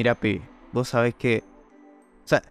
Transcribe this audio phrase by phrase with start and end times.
[0.00, 0.40] mira, Pi,
[0.72, 1.44] vos sabés que.
[2.24, 2.42] O sea,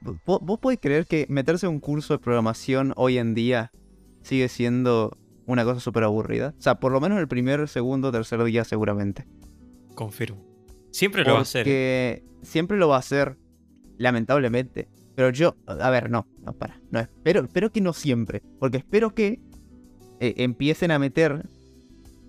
[0.00, 3.70] vos, vos podés creer que meterse a un curso de programación hoy en día
[4.22, 5.16] sigue siendo
[5.46, 6.54] una cosa súper aburrida.
[6.58, 9.28] O sea, por lo menos el primer, segundo, tercer día seguramente.
[9.94, 10.44] Confirmo.
[10.90, 11.62] Siempre lo va a hacer.
[11.62, 13.38] Porque siempre lo va a hacer,
[13.96, 14.88] lamentablemente.
[15.14, 16.80] Pero yo, a ver, no, no, para.
[16.90, 18.42] No, espero, espero que no siempre.
[18.58, 19.40] Porque espero que
[20.18, 21.48] eh, empiecen a meter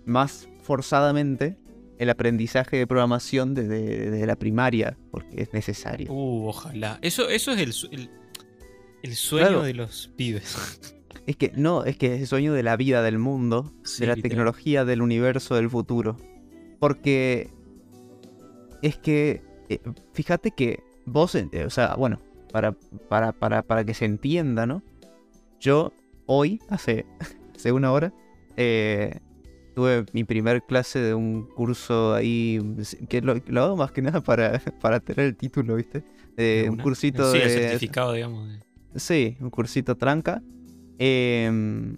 [0.05, 1.58] más forzadamente
[1.99, 6.12] el aprendizaje de programación desde, desde la primaria, porque es necesario.
[6.12, 6.98] Uh, ojalá.
[7.02, 8.09] Eso, eso es el, el,
[9.03, 9.63] el sueño Claro.
[9.63, 10.95] de los pibes.
[11.27, 14.07] Es que no, es que es el sueño de la vida, del mundo, Sí, de
[14.07, 14.30] la literal.
[14.31, 16.18] tecnología, del universo, del futuro.
[16.79, 17.51] Porque
[18.81, 19.79] es que, eh,
[20.13, 22.20] fíjate que vos, eh, o sea, bueno,
[22.52, 22.71] para,
[23.09, 24.81] para, para, para que se entienda, ¿no?
[25.59, 25.93] Yo
[26.26, 27.05] hoy, hace,
[27.55, 28.12] hace una hora,
[28.57, 29.20] eh,
[29.80, 32.60] tuve mi primer clase de un curso ahí,
[33.08, 36.04] que lo, lo hago más que nada para, para tener el título, ¿viste?
[36.70, 37.44] Un cursito sí, de...
[37.46, 38.49] el certificado, digamos.
[38.49, 38.60] de-
[38.99, 40.41] Sí, un cursito tranca.
[40.98, 41.96] Em,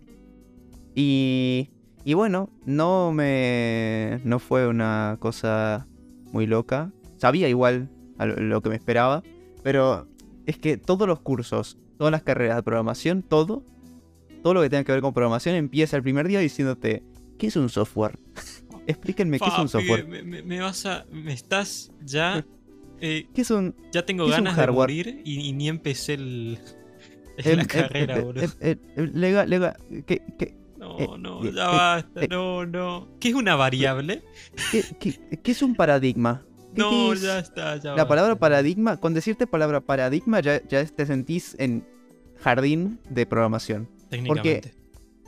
[0.94, 1.70] y,
[2.04, 4.20] y bueno, no me.
[4.24, 5.88] No fue una cosa
[6.32, 6.92] muy loca.
[7.18, 9.24] Sabía igual a lo, lo que me esperaba.
[9.64, 10.08] Pero
[10.46, 13.64] es que todos los cursos, todas las carreras de programación, todo,
[14.44, 17.04] todo lo que tenga que ver con programación empieza el primer día diciéndote:
[17.42, 18.20] ¿Qué es un software?
[18.86, 20.08] Explíquenme qué es un software.
[20.08, 21.06] Me, me- me vas a.
[21.12, 22.46] Me estás ya.
[23.00, 23.74] eh, ¿Qué es un.
[23.92, 26.60] ya tengo ¿Qué es un ganas de morir y, y ni empecé el,
[27.44, 28.44] la carrera, boludo.
[28.96, 29.76] lega- lega-
[30.06, 32.28] ¿qué- qué- No, eh, no, eh, ya eh, basta, eh.
[32.30, 33.08] no, no.
[33.20, 34.22] ¿Qué es una variable?
[34.72, 36.46] qué- qué- qué es un paradigma?
[36.76, 40.62] ¿Qué- qué No, es- ya está, ya La palabra paradigma, con decirte palabra paradigma ya,
[40.68, 41.88] ya te sentís en
[42.38, 43.90] jardín de programación.
[44.12, 44.76] Técnicamente.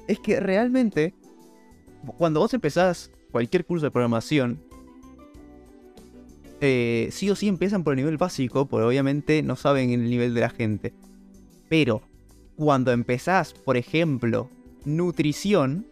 [0.08, 1.16] Es que realmente,
[2.18, 4.60] cuando vos empezás cualquier curso de programación,
[6.62, 10.34] eh, sí o sí empiezan por el nivel básico, porque obviamente no saben el nivel
[10.34, 10.94] de la gente.
[11.70, 12.02] Pero
[12.56, 14.50] cuando empezás, por ejemplo,
[14.86, 15.88] nutrición,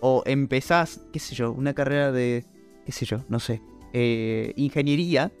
[0.00, 2.44] o empezás, qué sé yo, una carrera de,
[2.84, 3.62] qué sé yo, no sé,
[3.92, 5.32] eh, ingeniería,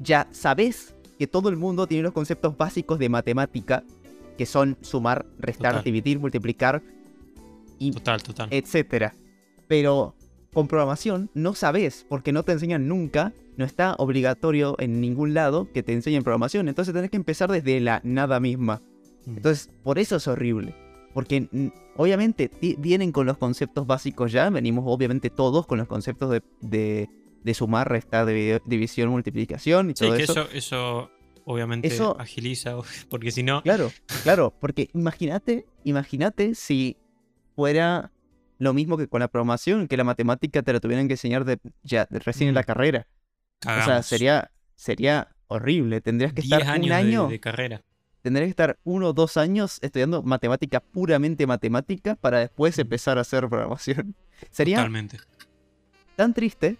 [0.00, 3.84] ya sabés que todo el mundo tiene los conceptos básicos de matemática,
[4.36, 5.84] que son sumar, restar, Total.
[5.84, 6.82] dividir, multiplicar,
[7.78, 8.48] y Total, total.
[8.50, 9.14] etcétera.
[9.72, 10.14] Pero
[10.52, 15.66] con programación no sabes, porque no te enseñan nunca, no está obligatorio en ningún lado
[15.72, 16.68] que te enseñen programación.
[16.68, 18.82] Entonces tenés que empezar desde la nada misma.
[19.24, 19.36] Mm.
[19.38, 20.74] Entonces, por eso es horrible.
[21.14, 21.48] Porque
[21.96, 27.08] obviamente vienen con los conceptos básicos ya, venimos obviamente todos con los conceptos de, de-
[27.42, 30.32] de sumar, restar, divi- división, multiplicación y sí, todo que eso.
[30.32, 31.10] eso, eso
[31.46, 32.76] obviamente Eso- agiliza,
[33.08, 33.62] porque si no.
[33.62, 33.90] Claro,
[34.22, 36.98] claro, porque imagínate, imagínate si
[37.56, 38.12] fuera
[38.62, 41.58] lo mismo que con la programación, que la matemática te la tuvieran que enseñar de,
[41.82, 42.64] ya de recién en la Mm.
[42.64, 43.06] carrera.
[43.66, 46.00] O sea, sería, sería horrible.
[46.00, 47.82] Tendrías que 10 estar años un de- año, de carrera.
[48.22, 52.82] tendrías que estar uno o dos años estudiando matemática puramente matemática para después Mm.
[52.82, 54.14] empezar a hacer programación.
[54.50, 55.18] Sería Totalmente.
[56.16, 56.76] tan triste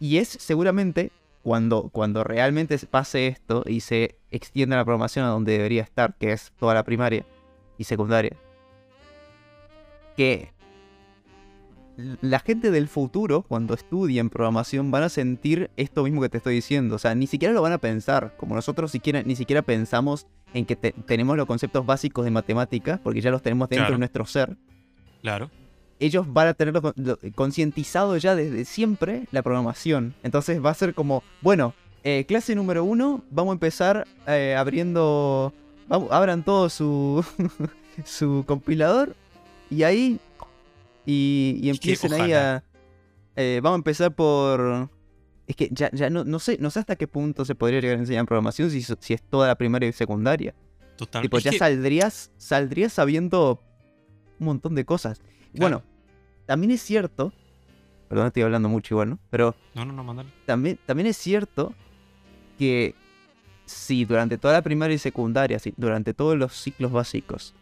[0.00, 1.10] y es seguramente
[1.42, 6.14] cuando, cuando realmente se pase esto y se extienda la programación a donde debería estar,
[6.18, 7.24] que es toda la primaria
[7.78, 8.36] y secundaria,
[10.16, 10.52] que
[11.96, 16.54] la gente del futuro, cuando estudien programación, van a sentir esto mismo que te estoy
[16.54, 16.96] diciendo.
[16.96, 20.64] O sea, ni siquiera lo van a pensar, como nosotros siquiera, ni siquiera pensamos en
[20.66, 23.94] que te- tenemos los conceptos básicos de matemática, porque ya los tenemos dentro Claro.
[23.94, 24.56] de nuestro ser
[25.22, 25.50] Claro.
[26.00, 30.14] ellos van a tenerlo con- lo- concientizado ya desde siempre la programación.
[30.22, 31.74] Entonces va a ser como, bueno,
[32.04, 35.52] eh, clase número uno, vamos a empezar eh, abriendo,
[35.88, 37.24] vamos, abran todo su,
[38.04, 39.14] su compilador
[39.70, 40.18] y ahí,
[41.06, 42.64] y, y empiecen ahí a,
[43.36, 44.88] eh, vamos a empezar por...
[45.46, 47.96] Es que ya, ya no, no sé no sé hasta qué punto se podría llegar
[47.96, 50.54] a enseñar programación si, si es toda la primaria y secundaria.
[50.96, 51.20] Total.
[51.22, 53.60] Tipo, ya que- saldrías, saldrías sabiendo
[54.38, 55.20] un montón de cosas.
[55.54, 55.82] Bueno,
[56.46, 57.32] también es cierto,
[58.08, 59.18] perdón, estoy hablando mucho igual, ¿no?
[59.30, 60.30] Pero No, no, no, mandale.
[60.46, 61.74] también, también es cierto
[62.58, 62.94] que
[63.66, 67.54] si durante toda la primaria y secundaria, si durante todos los ciclos básicos,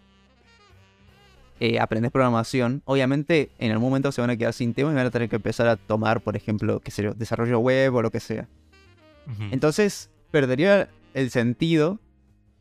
[1.61, 5.07] eh, aprendes programación, obviamente en algún momento se van a quedar sin tema y van
[5.07, 8.11] a tener que empezar a tomar, por ejemplo, qué sé yo, desarrollo web o lo
[8.11, 8.49] que sea.
[9.53, 11.99] Entonces, perdería el sentido.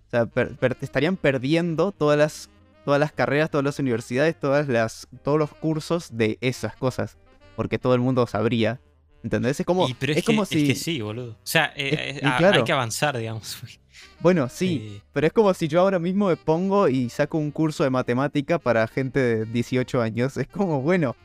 [0.07, 2.49] O sea, per- per- estarían perdiendo todas las,
[2.85, 7.17] todas las carreras, todas las universidades, todas las, todos los cursos de esas cosas.
[7.55, 8.79] Porque todo el mundo sabría.
[9.23, 9.59] ¿Entendés?
[9.59, 10.61] Es como, Y, pero es es, como que, si.
[10.63, 11.31] es que sí, boludo.
[11.31, 12.57] O sea, eh, Es- eh, claro.
[12.59, 13.57] hay que avanzar, digamos.
[14.21, 14.95] Bueno, sí.
[14.97, 17.89] Eh, Pero es como si yo ahora mismo me pongo y saco un curso de
[17.89, 20.35] matemática para gente de 18 años.
[20.37, 21.15] Es como, bueno,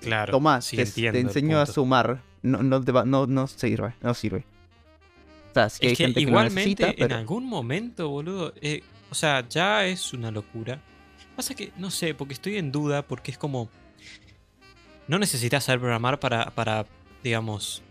[0.00, 0.30] claro.
[0.32, 2.20] tomá, sí, te, enseño a sumar.
[2.42, 4.44] No, no, te va- no, no sirve, no sirve.
[5.50, 7.16] O sea, sí hay es que gente que igualmente necesita, en pero...
[7.16, 10.80] algún momento, boludo, eh, o sea, ya es una locura.
[11.36, 13.68] Pasa que, no sé, porque estoy en duda, porque es como...
[15.08, 16.86] No necesitas saber programar para, para
[17.22, 17.82] digamos,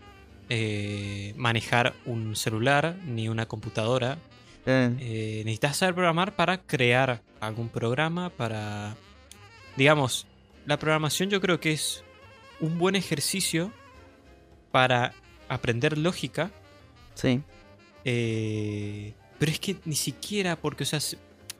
[0.48, 4.18] eh, manejar un celular ni una computadora.
[4.66, 8.94] eh, Eh, necesitas saber programar para crear algún programa, para...
[9.76, 10.26] Digamos,
[10.66, 12.04] la programación yo creo que es
[12.60, 13.72] un buen ejercicio
[14.70, 15.12] para
[15.48, 16.50] aprender lógica
[17.14, 17.40] sí.
[18.04, 21.16] eh, pero es que ni siquiera, porque, o sea, es-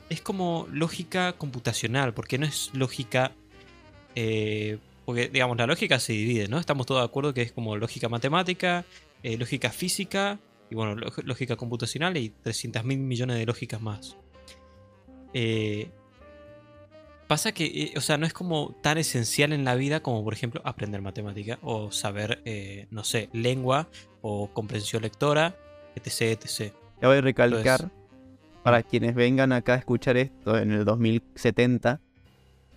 [0.08, 3.32] es como lógica computacional, porque no es lógica.
[5.04, 6.58] Porque, digamos, la lógica se divide, ¿no?
[6.58, 8.84] Estamos todos de acuerdo que es como lógica matemática,
[9.22, 10.38] eh, lógica física,
[10.70, 10.94] y bueno,
[11.24, 14.16] lógica computacional y 300 mil millones de lógicas más.
[15.34, 15.90] Eh,
[17.26, 20.32] pasa que, eh, o sea, no es como tan esencial en la vida como, por
[20.32, 22.42] ejemplo, aprender matemática o saber,
[22.90, 23.88] no sé, lengua
[24.20, 25.56] o comprensión lectora,
[25.94, 26.72] etc, etc.
[27.00, 27.98] Te voy a recalcar, Entonces-
[28.62, 32.00] para quienes vengan acá a escuchar esto en el 2070,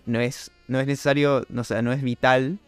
[0.06, 2.58] no es, no es necesario, no, o sea, no es vital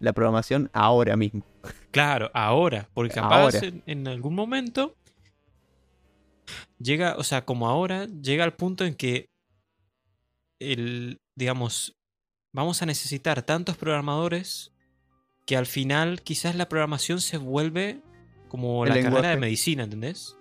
[0.00, 1.44] la programación ahora mismo.
[1.90, 3.58] Claro, ahora, porque capaz Ahora.
[3.62, 4.94] En, en algún momento
[6.78, 9.28] llega, o sea, como ahora, llega al punto en que
[10.60, 11.96] el, digamos,
[12.52, 14.72] vamos a necesitar tantos programadores
[15.46, 18.00] que al final quizás la programación se vuelve
[18.48, 19.36] como El la carrera de lenguaje.
[19.40, 20.36] medicina, ¿entendés?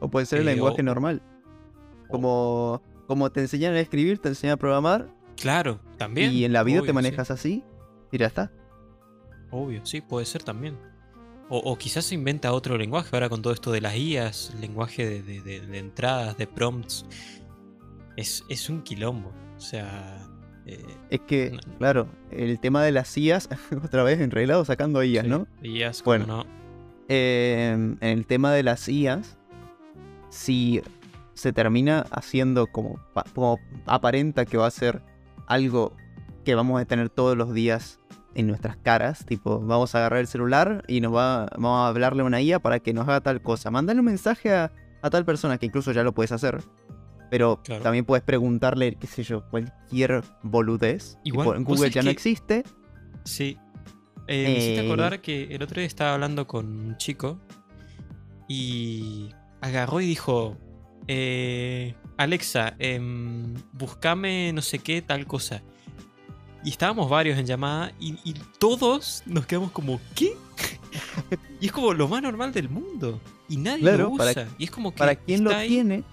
[0.00, 1.22] O puede ser el Eh, lenguaje o- normal.
[2.08, 5.08] Como, como te enseñan a escribir, te enseñan a programar,
[5.40, 6.32] Claro, también.
[6.32, 6.94] y en la vida obvio, te sí.
[6.94, 7.64] manejas así,
[8.12, 8.52] y ya está.
[9.50, 10.76] Obvio, sí, puede ser también.
[11.48, 15.04] O, o quizás se inventa otro lenguaje ahora con todo esto de las IAs, lenguaje
[15.08, 17.04] de, de- de- de entradas, de prompts.
[18.16, 19.32] Es, es un quilombo.
[19.56, 20.28] O sea.
[20.66, 21.78] eh, Es que, No.
[21.78, 23.48] claro, el tema de las IAs,
[23.84, 25.46] otra vez enreglado sacando IAs, sí, ¿no?
[25.62, 26.26] IAs, Bueno.
[26.26, 26.44] no.
[27.08, 29.36] Eh, en el tema de las IAs,
[30.28, 30.80] si
[31.34, 33.00] se termina haciendo como,
[33.34, 35.02] como aparenta que va a ser
[35.50, 35.96] algo
[36.44, 38.00] que vamos a tener todos los días
[38.34, 42.22] en nuestras caras, tipo, vamos a agarrar el celular y nos va, vamos a hablarle
[42.22, 43.70] a una IA para que nos haga tal cosa.
[43.70, 46.62] Mandale un mensaje a, a tal persona, que incluso ya lo puedes hacer.
[47.28, 47.82] Pero Claro.
[47.82, 51.18] también puedes preguntarle, qué sé yo, cualquier boludez.
[51.24, 52.64] Igual, en Google ya no que- existe.
[53.24, 53.58] Sí.
[54.28, 57.40] Eh, me hiciste Eh, acordar que el otro día estaba hablando con un chico
[58.48, 59.30] y
[59.60, 60.56] agarró y dijo:
[61.08, 65.62] eh, Alexa, em, buscame no sé qué, tal cosa.
[66.62, 70.36] Y estábamos varios en llamada y, y todos nos quedamos como: ¿qué?
[71.60, 73.18] y es como lo más normal del mundo.
[73.48, 74.48] Y nadie Claro, lo para- usa.
[74.58, 74.98] y es como que.
[74.98, 76.04] Para quien lo ahí, tiene,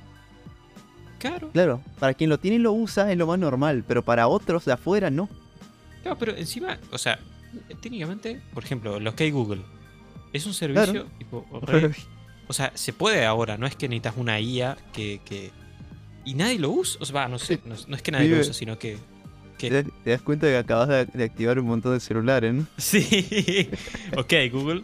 [1.19, 4.27] Claro, claro, para quien lo tiene y lo usa es lo más normal, pero para
[4.27, 5.27] otros de afuera no.
[6.03, 7.19] claro, pero encima, o sea,
[7.81, 9.61] técnicamente, por ejemplo, lo que hay Google.
[10.31, 11.91] Es un servicio tipo, re-
[12.47, 15.19] O sea, se puede ahora, no es que necesitas una IA que.
[15.25, 15.51] que-
[16.27, 16.97] Y nadie lo usa.
[17.01, 18.97] O sea, va, no sé, no, no es que nadie lo usa, sino que.
[19.57, 19.69] Te, que...
[19.69, 22.65] das- te das cuenta que acabas de, de activar un montón de celulares, ¿no?
[22.77, 23.69] Sí.
[24.17, 24.83] ok, Google.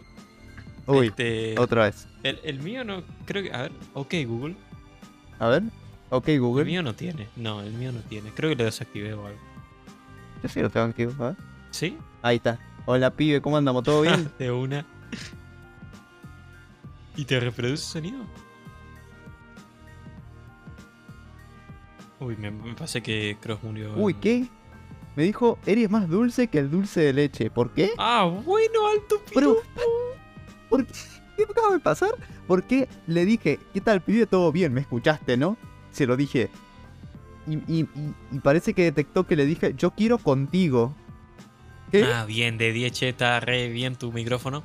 [0.86, 2.06] Uy, este, otra vez.
[2.22, 3.02] el, el mío no.
[3.26, 3.52] Creo que.
[3.52, 4.54] A ver, ok, Google.
[5.38, 5.62] A ver.
[6.10, 6.64] Ok, El Google.
[6.64, 7.28] mío no tiene.
[7.36, 8.30] No, el mío no tiene.
[8.30, 9.38] Creo que lo desactivé o algo.
[10.42, 11.24] Yo sí lo tengo activado.
[11.24, 11.36] a ver.
[11.72, 11.96] ¿Sí?
[12.22, 12.58] Ahí está.
[12.86, 13.82] Hola, pibe, ¿cómo andamos?
[13.82, 14.30] ¿Todo bien?
[14.38, 14.86] De una.
[17.16, 18.24] ¿Y te reproduce sonido?
[22.24, 23.92] Uy, me, me pasé que Cross murió.
[23.96, 24.46] Uy, ¿qué?
[25.16, 27.50] Me dijo, eres más dulce que el dulce de leche.
[27.50, 27.90] ¿Por qué?
[27.98, 29.90] Ah, bueno, alto Pero, piropo.
[30.68, 30.92] ¿por qué?
[31.36, 32.10] ¿Qué acaba de pasar?
[32.46, 34.26] Porque le dije, ¿qué tal, pibe?
[34.26, 35.56] Todo bien, me escuchaste, ¿no?
[35.90, 36.48] Se lo dije.
[37.46, 40.94] Y, y- y- y parece que detectó que le dije, yo quiero contigo.
[41.90, 42.04] ¿Qué?
[42.04, 44.64] Ah, bien, de 10 che, está re bien tu micrófono.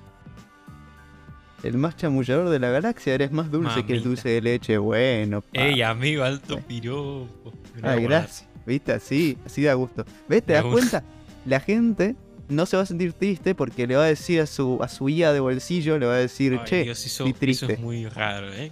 [1.63, 4.77] El más chamullador de la galaxia, eres más dulce que el dulce de leche.
[4.77, 5.47] Bueno, pa.
[5.61, 6.67] Ey, amigo, alto Bueno.
[6.67, 7.53] piropo.
[7.81, 8.47] Ay, gracias.
[8.65, 8.93] ¿Viste?
[8.93, 10.05] Así, así da gusto.
[10.27, 10.43] ¿Ves?
[10.43, 11.01] ¿Te Me das gusta.
[11.01, 11.03] cuenta?
[11.45, 12.15] La gente
[12.47, 15.09] no se va a sentir triste porque le va a decir a su, a su
[15.09, 17.73] IA de bolsillo, le va a decir, Ay, che, Dios, eso, triste.
[17.73, 18.71] es muy raro, ¿eh?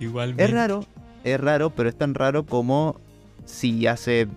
[0.00, 0.44] Igualmente.
[0.44, 0.84] es raro,
[1.24, 3.00] es raro, pero es tan raro como
[3.44, 4.28] si hace,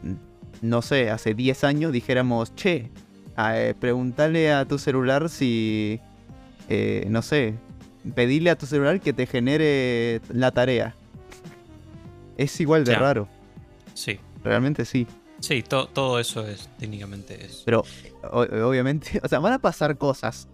[0.62, 2.90] no sé, hace 10 años dijéramos, che,
[3.38, 6.00] eh, preguntale a tu celular si,
[6.74, 7.56] eh, no sé,
[8.16, 10.96] pedirle a tu celular que te genere la tarea.
[12.38, 13.00] Es igual de Ya.
[13.00, 13.28] raro,
[13.94, 15.06] Sí, realmente sí.
[15.42, 17.62] sí, to- todo eso es, técnicamente es.
[17.66, 17.84] Pero
[18.32, 20.48] obviamente, o sea, van a pasar cosas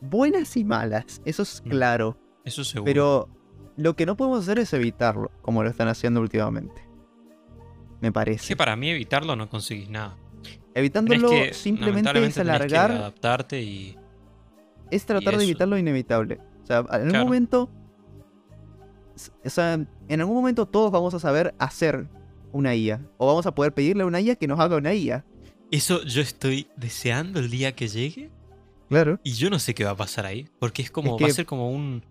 [0.00, 1.68] buenas y malas, eso es Mm.
[1.70, 2.18] claro.
[2.44, 2.84] Eso seguro.
[2.84, 3.28] Pero
[3.76, 6.82] lo que no podemos hacer es evitarlo, como lo están haciendo últimamente.
[8.00, 8.46] Me Es parece.
[8.48, 10.16] que para mí evitarlo no conseguís nada.
[10.74, 13.96] Evitándolo Tenés que, simplemente es tenés que alargar, adaptarte y.
[14.90, 16.38] es tratar de evitar lo inevitable.
[16.62, 17.24] O sea, en Claro.
[17.24, 17.70] momento
[19.44, 19.74] o sea,
[20.08, 22.08] en algún momento todos vamos a saber hacer
[22.52, 23.00] una IA.
[23.16, 25.24] O vamos a poder pedirle a una IA que nos haga una IA.
[25.70, 28.30] Eso yo estoy deseando el día que llegue
[28.88, 29.18] Claro.
[29.24, 30.48] y yo no sé qué va a pasar ahí.
[30.58, 32.04] Porque es como, Es va a ser como un,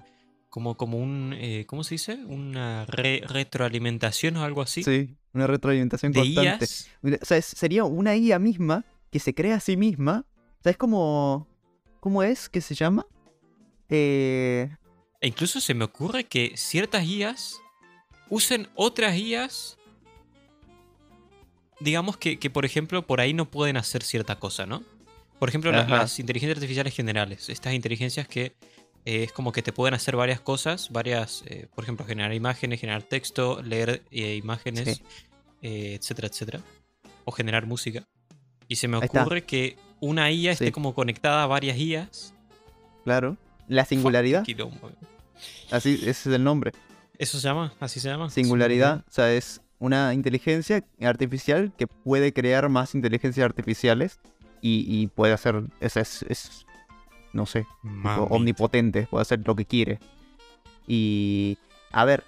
[0.49, 2.15] como, como un, eh, ¿cómo se dice?
[2.25, 4.83] Una re- retroalimentación o algo así.
[4.83, 6.65] Sí, una retroalimentación de constante.
[6.65, 6.89] IAs.
[7.21, 10.25] O sea, sería una IA misma que se crea a sí misma.
[10.59, 11.47] O sea, es como...
[12.05, 13.07] ¿Cómo es que se llama?
[13.89, 14.69] Eh,
[15.21, 17.59] E incluso se me ocurre que ciertas IAs
[18.29, 19.79] usen otras IAs.
[21.79, 24.83] Digamos que, que, por ejemplo, por ahí no pueden hacer cierta cosa, ¿no?
[25.39, 27.49] Por ejemplo, las inteligencias artificiales generales.
[27.49, 28.55] Estas inteligencias que
[29.05, 32.81] eh, es como que te pueden hacer varias cosas, varias, eh, por ejemplo, generar imágenes,
[32.81, 35.03] generar texto, leer eh, imágenes, Sí.
[35.63, 36.61] eh, etcétera, etcétera.
[37.23, 38.07] O generar música.
[38.67, 42.33] Y se me ocurre que una IA esté como conectada a varias IAs.
[43.03, 43.37] claro.
[43.67, 44.43] La singularidad.
[44.43, 44.91] Quilombo.
[45.71, 46.71] Así, ese es el nombre.
[47.17, 47.73] ¿Eso se llama?
[47.79, 48.29] ¿Así se llama?
[48.29, 49.03] Singularidad.
[49.07, 54.19] O sea, es una inteligencia artificial que puede crear más inteligencias artificiales.
[54.61, 55.63] Y, y puede hacer...
[55.79, 56.65] Es, es, es-
[57.33, 57.65] no sé.
[58.29, 59.99] omnipotente, puede hacer lo que quiere.
[60.87, 61.57] Y,
[61.91, 62.23] a ver,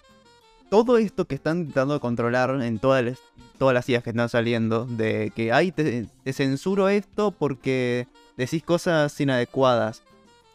[0.70, 3.20] todo esto que están intentando controlar en todas las,
[3.58, 8.64] todas las ideas que están saliendo, de que, ay, te, te censuro esto porque decís
[8.64, 10.04] cosas inadecuadas.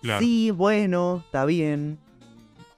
[0.00, 0.20] Claro.
[0.20, 1.98] Sí, bueno, está bien.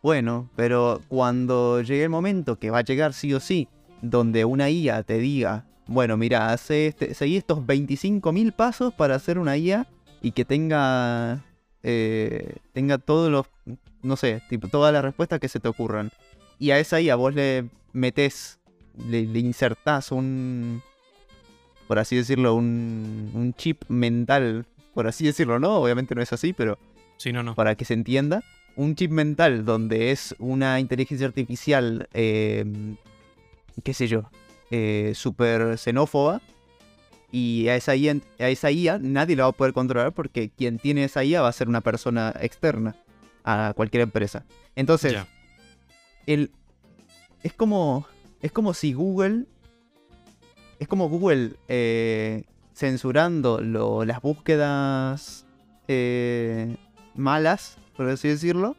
[0.02, 3.68] Bueno, pero cuando llegue el momento, que va a llegar sí o sí,
[4.02, 9.38] donde una IA te diga, bueno, mira, hace este, seguí estos 25.000 pasos para hacer
[9.38, 9.86] una IA
[10.20, 11.42] y que tenga
[11.86, 13.46] eh, tenga todos los,
[14.02, 16.10] no sé, tipo, todas las respuestas que se te ocurran.
[16.58, 18.58] Y a esa IA vos le metés,
[19.08, 20.82] le, le insertás un,
[21.88, 25.76] por así decirlo, un, un chip mental, por así decirlo, ¿no?
[25.76, 26.78] Obviamente no es así, pero
[27.16, 27.54] Sí, no, no.
[27.54, 28.42] para que se entienda,
[28.76, 32.64] un chip mental donde es una inteligencia artificial, eh,
[33.82, 34.30] qué sé yo,
[34.70, 36.40] eh, súper xenófoba.
[37.30, 40.78] Y a esa, IA, a esa IA nadie la va a poder controlar porque quien
[40.78, 42.94] tiene esa IA va a ser una persona externa
[43.42, 44.44] a cualquier empresa.
[44.76, 45.16] Entonces,
[46.26, 46.52] el,
[47.42, 48.06] es como
[48.44, 49.46] es como si Google
[50.78, 55.46] es como Google eh, censurando lo- las búsquedas
[55.88, 56.76] eh,
[57.14, 58.76] malas por así decirlo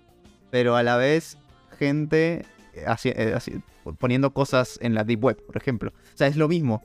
[0.51, 1.37] pero a la vez
[1.79, 3.59] gente eh, eh,
[3.97, 6.83] poniendo cosas en la deep web por ejemplo o sea es lo mismo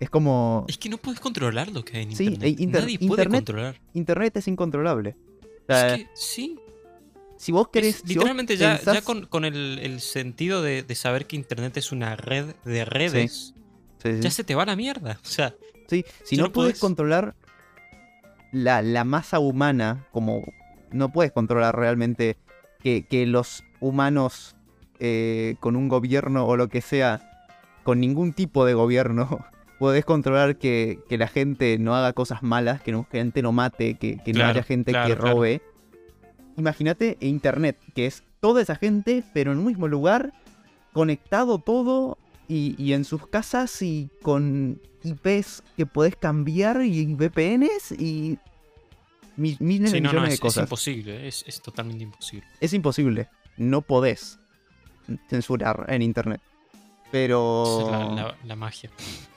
[0.00, 2.60] es como Es que no puedes controlar lo que hay en Sí, internet.
[2.60, 3.80] inter- Nadie puede internet- controlar.
[3.94, 5.16] internet es incontrolable
[5.68, 6.56] O sea, es que sí.
[7.42, 10.82] Si vos es- querés si literalmente ya, ya pensás- con, con el, el sentido de,
[10.84, 13.54] de saber que internet es una red de redes,
[14.02, 14.20] Sí, sí.
[14.20, 15.18] ya se te va la mierda.
[15.22, 15.54] O sea,
[15.88, 17.34] Sí, si no no puedes controlar
[18.52, 20.42] la, la masa humana, como
[20.92, 22.36] no puedes controlar realmente
[22.80, 24.54] que, que los humanos
[25.00, 27.28] eh, con un gobierno o lo que sea,
[27.82, 29.44] con ningún tipo de gobierno,
[29.80, 33.94] podés controlar que, que la gente no haga cosas malas, que la gente no mate,
[33.94, 35.36] que, que no haya gente claro, que claro.
[36.56, 40.32] Imagínate Internet, que es toda esa gente, pero en un mismo lugar,
[40.92, 42.18] conectado todo
[42.48, 48.38] y, y en sus casas y con IPs que podés cambiar y VPNs y
[49.36, 50.64] mi- miles sí, de no, millones no, de es, es cosas.
[50.64, 51.26] imposible.
[51.28, 52.46] Es, es totalmente imposible.
[52.60, 53.28] Es imposible.
[53.56, 54.38] No podés
[55.28, 56.40] censurar en internet.
[57.10, 57.80] Pero.
[57.80, 58.90] Es la, la- la magia.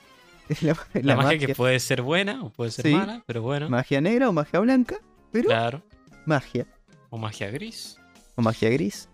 [0.62, 2.94] la, La, la magia, magia, que puede ser buena o puede ser Sí.
[2.94, 3.70] mala, pero bueno.
[3.70, 4.98] magia negra o magia blanca,
[5.32, 5.82] pero Claro.
[6.26, 6.68] magia.
[7.16, 7.98] O magia gris.
[8.36, 9.08] O magia gris.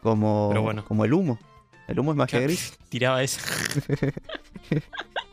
[0.00, 0.82] Como, Pero bueno.
[0.86, 1.38] como el humo.
[1.88, 2.72] El humo es magia gris.
[2.88, 3.38] Tiraba eso.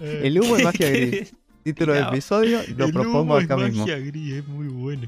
[0.00, 1.34] El humo es magia gris.
[1.64, 3.80] Título del episodio, lo El propongo humo es acá mismo.
[3.82, 5.06] magia gris, es muy bueno.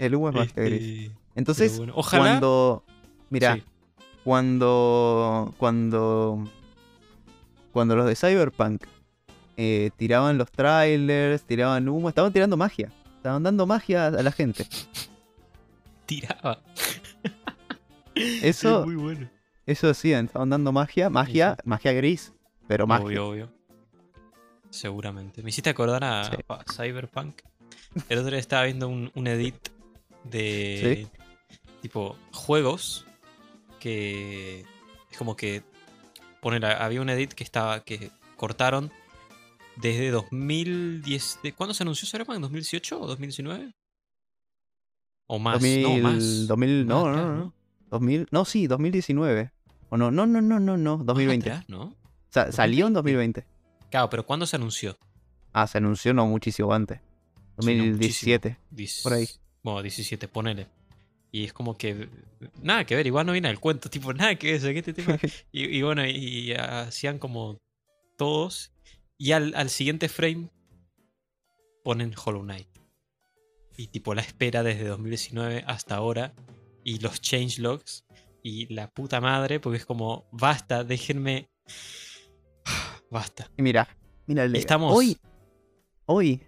[0.00, 1.10] El humo es magia Este, gris.
[1.36, 2.24] Entonces, bueno, Ojalá.
[2.24, 2.84] cuando.
[3.28, 3.62] Mira, Sí.
[4.24, 5.54] cuando.
[5.58, 6.44] Cuando.
[7.72, 8.82] Cuando los de Cyberpunk
[9.56, 12.90] eh, tiraban los trailers, tiraban humo, estaban tirando magia.
[13.18, 14.66] Estaban dando magia a la gente.
[16.10, 16.60] Tiraba.
[18.14, 19.30] Eso, Es muy bueno.
[19.64, 22.32] eso hacían, estaban dando magia, magia, magia gris,
[22.66, 23.04] pero magia.
[23.06, 23.52] Obvio, obvio.
[24.70, 25.42] Seguramente.
[25.44, 26.36] Me hiciste acordar a, Sí.
[26.48, 27.42] a Cyberpunk.
[28.08, 29.68] El otro día estaba viendo un, un edit
[30.24, 31.06] de
[31.82, 33.06] tipo juegos
[33.78, 34.64] que
[35.10, 35.62] es como que
[36.40, 38.92] poner había un edit que estaba que cortaron
[39.76, 42.36] desde 2010 ¿de ¿cuándo se anunció Cyberpunk?
[42.36, 43.72] ¿En 2018 o 2019?
[45.32, 46.46] O más, 2000, no, más.
[46.48, 47.54] 2000, no, Más no, no, no.
[47.90, 49.52] 2000, no, sí, 2019.
[49.88, 51.50] O no, no, no, no, no, no, Más 2020.
[51.50, 51.94] atrás, ¿no?
[52.30, 53.46] Sa- salió en 2020.
[53.90, 54.96] Claro, pero ¿cuándo se anunció?
[55.52, 56.98] Ah, se anunció no muchísimo antes.
[56.98, 57.04] Sí,
[57.76, 58.58] no, 2017.
[58.74, 59.28] Dis- Por ahí.
[59.62, 60.66] Bueno, 17, ponele.
[61.30, 62.08] Y es como que.
[62.60, 65.16] Nada que ver, igual no viene al cuento, tipo, nada que ver, ¿qué este tema?
[65.52, 67.60] Y, y bueno, y, y hacían como
[68.16, 68.72] todos.
[69.16, 70.50] Y al, al siguiente frame
[71.84, 72.66] ponen Hollow Knight.
[73.80, 76.34] Y tipo la espera desde 2019 hasta ahora.
[76.84, 78.04] Y los changelogs.
[78.42, 81.48] Y la puta madre, porque es como, basta, déjenme.
[83.10, 83.50] Basta.
[83.56, 83.88] Y mira,
[84.26, 85.16] mira, Lega, Estamos- hoy,
[86.04, 86.42] hoy,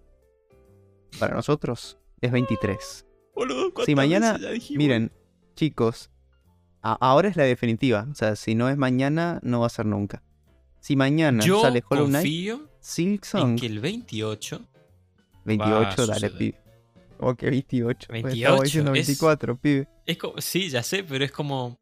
[1.18, 3.06] para nosotros, es 23.
[3.34, 4.38] Boludo, Si ¿cuántas mañana,
[4.76, 5.10] miren,
[5.56, 6.10] chicos,
[6.82, 8.06] a- ahora es la definitiva.
[8.10, 10.22] O sea, si no es mañana, no va a ser nunca.
[10.80, 12.68] Si mañana Yo sale Hollow Knight, confío
[13.40, 14.60] en que el 28
[15.44, 16.61] 28, dale, pibe.
[17.22, 18.08] ¿Cómo que 28?
[18.08, 19.88] Pues 28, estamos diciendo es- 24, pibe.
[20.06, 21.78] Es como, sí, ya sé, pero es como.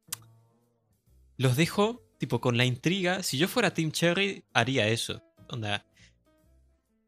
[1.38, 3.22] Los dejo, tipo, con la intriga.
[3.22, 5.22] Si yo fuera Team Cherry, haría eso.
[5.48, 5.86] Onda.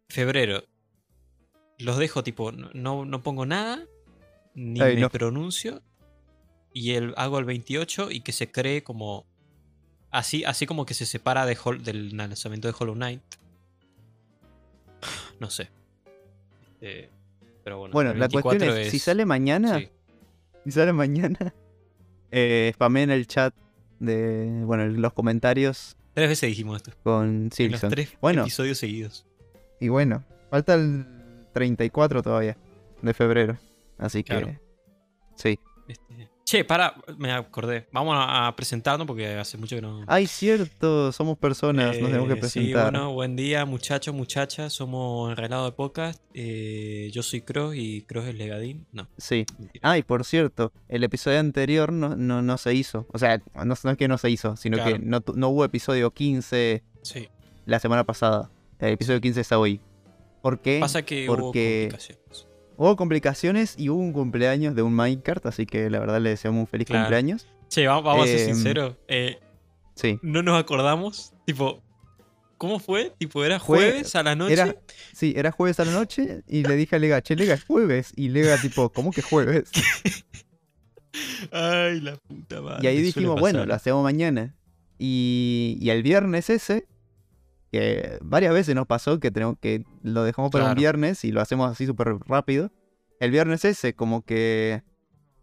[0.09, 0.65] Febrero.
[1.79, 3.85] Los dejo, tipo, no- no, pongo nada.
[4.55, 5.11] Ni Ay, me no.
[5.11, 5.83] pronuncio.
[6.73, 9.27] Y el, hago el 28 y que se cree como.
[10.11, 13.21] Así, así como que se separa de Hol- del lanzamiento de Hollow Knight.
[15.39, 15.69] No sé.
[16.81, 17.11] Este,
[17.65, 17.93] pero bueno.
[17.93, 19.89] Bueno, la cuestión 24 es, si sale mañana, sí.
[20.65, 21.55] si sale mañana,
[22.31, 23.55] eh, spamé en el chat
[24.01, 26.93] de, bueno, en los comentarios Tres veces dijimos esto.
[27.03, 28.43] con En los tres Bueno.
[28.43, 29.25] episodios seguidos.
[29.81, 31.07] Y bueno, falta el
[31.55, 32.57] 34 todavía,
[33.01, 33.57] de febrero.
[33.99, 34.59] Así que,
[35.37, 35.59] sí.
[35.89, 37.87] Este, Che, para, me acordé.
[37.93, 40.03] Vamos a, presentarnos porque hace mucho que no.
[40.07, 42.85] Ay, cierto, somos personas, nos tenemos que Eh, presentar.
[42.87, 44.73] Sí, bueno, buen día, muchachos, muchachas.
[44.73, 46.21] Somos Enrelado de Podcast.
[46.35, 48.87] Eh, yo soy Cross y Cross es Legadín.
[48.93, 49.47] No, Sí.
[49.59, 49.89] mentira.
[49.89, 53.07] Ah, y por cierto, el episodio anterior no, no, no se hizo.
[53.13, 54.93] O sea, no, no es que no se hizo, sino Claro.
[54.93, 57.29] que no, no hubo episodio 15 Sí.
[57.67, 58.51] la semana pasada.
[58.81, 59.81] El episodio 15 está hoy.
[60.43, 60.81] ¿Por qué?
[60.81, 62.49] Pasa que hubo complicaciones.
[62.77, 66.61] Hubo complicaciones y hubo un cumpleaños de un Minecraft, así que la verdad le deseamos
[66.61, 67.05] un feliz Claro.
[67.05, 67.47] cumpleaños.
[67.69, 68.97] Che, vamos, vamos a ser Em, sinceros.
[69.09, 69.39] eh,
[69.95, 70.19] Sí.
[70.23, 71.33] no nos acordamos.
[71.47, 71.83] Tipo,
[72.59, 73.13] ¿cómo fue?
[73.19, 74.53] Tipo, era jueves a la noche.
[74.55, 74.75] Era,
[75.13, 78.13] sí, era jueves a la noche y le dije a Lega, che, Lega, es jueves.
[78.17, 79.71] Y Lega, tipo, ¿cómo que jueves?
[81.53, 82.81] Ay, la puta madre.
[82.83, 84.55] Y ahí dijimos, bueno, lo hacemos mañana.
[84.99, 86.87] Y, y el viernes ese,
[87.73, 91.41] que varias veces nos pasó que tenemos que lo dejamos para un viernes y lo
[91.41, 92.71] hacemos así súper rápido.
[93.19, 94.83] El viernes ese, como que.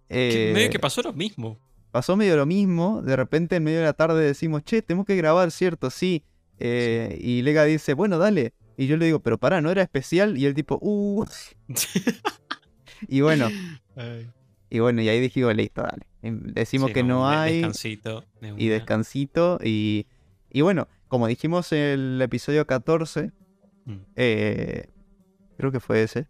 [0.10, 1.58] Eh, medio que pasó lo mismo.
[1.92, 3.02] pasó medio lo mismo.
[3.02, 5.90] De repente, en medio de la tarde, decimos, che, tenemos que grabar, ¿cierto?
[5.90, 6.24] Sí.
[6.60, 8.54] Eh, Y Lega dice, bueno, dale.
[8.78, 10.38] Y yo le digo, pero pará, ¿no era especial?
[10.38, 11.26] Y el tipo, uh.
[13.08, 13.48] Y bueno,
[13.96, 14.30] Ay.
[14.70, 16.06] y bueno, y ahí dijimos, listo, dale.
[16.22, 17.58] Y Decimos Sí, que no hay.
[17.58, 18.26] Descansito.
[18.42, 19.60] de y descansito.
[19.64, 20.06] Y,
[20.52, 23.32] y bueno, como dijimos en el episodio 14,
[23.86, 23.94] Mm.
[24.16, 24.90] eh,
[25.58, 26.28] creo que fue ese,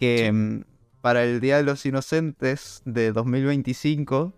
[0.00, 0.32] que Sí.
[0.32, 0.64] mm,
[1.00, 4.32] para el Día de los Inocentes de 2025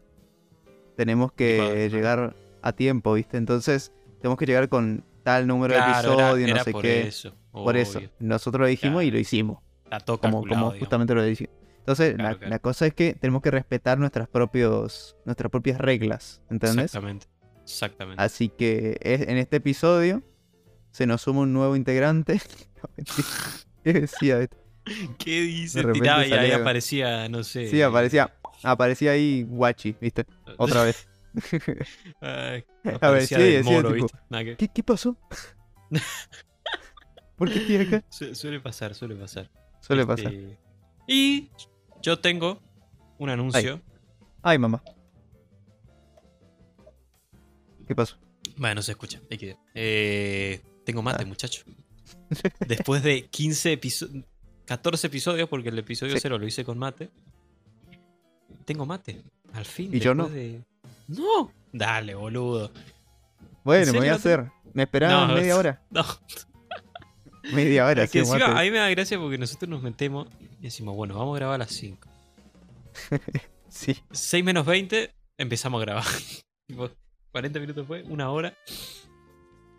[0.96, 3.36] tenemos que llegar a tiempo, ¿viste?
[3.36, 7.06] Entonces tenemos que llegar con tal número de Claro, episodios, no sé por qué.
[7.08, 10.42] Eso, Por eso, nosotros lo dijimos y lo hicimos, Está todo como,
[10.78, 11.54] justamente lo dijimos.
[11.78, 16.42] Entonces, la, Claro, la cosa es que tenemos que respetar nuestras, propios, nuestras propias reglas,
[16.50, 16.86] ¿entendés?
[16.86, 17.26] Exactamente.
[17.66, 18.22] Exactamente.
[18.22, 20.22] Así que en este episodio
[20.92, 22.40] se nos suma un nuevo integrante.
[23.84, 24.56] ¿Qué decía esto?
[25.18, 25.82] ¿Qué dice?
[25.92, 27.68] Tiraba y ahí aparecía, no sé.
[27.68, 30.24] Sí, aparecía, aparecía ahí Guachi, ¿viste?
[30.58, 31.08] Otra vez.
[32.20, 32.64] Ay,
[33.00, 34.18] A ver, sí, decía moro, tipo, ¿viste?
[34.30, 35.16] Nada que- ¿Qué, qué pasó?
[37.36, 38.04] ¿Por qué estoy acá?
[38.08, 39.50] Su- Suele pasar, suele pasar.
[39.80, 40.32] Suele Este, pasar.
[41.06, 41.50] Y
[42.00, 42.62] yo tengo
[43.18, 43.80] un anuncio.
[44.42, 44.82] Ay, mamá.
[47.86, 48.16] ¿Qué pasó?
[48.56, 49.20] Bueno, no se escucha.
[49.74, 51.26] Eh, tengo mate, Ah.
[51.26, 51.62] muchacho.
[52.66, 54.24] Después de 15 episodios.
[54.66, 56.20] 14 episodios, porque el episodio Sí.
[56.22, 57.10] 0 lo hice con mate.
[58.64, 59.22] Tengo mate.
[59.52, 59.94] Al fin.
[59.94, 60.28] Y yo no.
[60.28, 60.62] de-
[61.08, 61.52] No.
[61.72, 62.72] Dale, boludo.
[63.62, 64.50] Bueno, me voy a hacer.
[64.72, 65.82] Me esperaban No, media hora.
[65.90, 66.04] No.
[67.52, 70.26] Media hora, sí, a mí me da gracia porque nosotros nos metemos
[70.58, 72.08] y decimos, bueno, vamos a grabar a las 5.
[73.68, 73.94] Sí.
[74.10, 76.04] 6 menos 20, empezamos a grabar.
[77.36, 78.54] Tipo, 40 minutos después, una hora.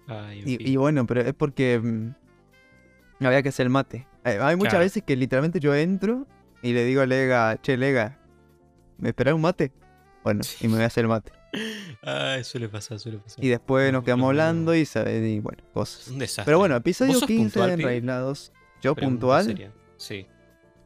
[0.08, 0.58] Ay, en fin.
[0.62, 4.08] Y, bueno, pero es porque mm, había que hacer el mate.
[4.24, 4.86] Eh, Hay muchas Claro.
[4.86, 6.26] veces que literalmente yo entro
[6.62, 8.18] y le digo a Lega, che, Lega,
[8.98, 9.72] ¿me esperás un mate?
[10.24, 11.32] Bueno, y me voy a hacer el mate.
[12.04, 13.44] Ay, suele pasar, suele pasar.
[13.44, 14.30] Y después nos No, quedamos no, no.
[14.30, 14.88] hablando y,
[15.26, 16.08] y bueno, cosas.
[16.10, 16.46] Un desastre.
[16.46, 17.74] Pero bueno, ¿Vos episodio sos 15 puntual, de?
[17.74, 18.52] Enrailados.
[18.82, 19.72] Yo puntual.
[19.98, 20.28] Sí.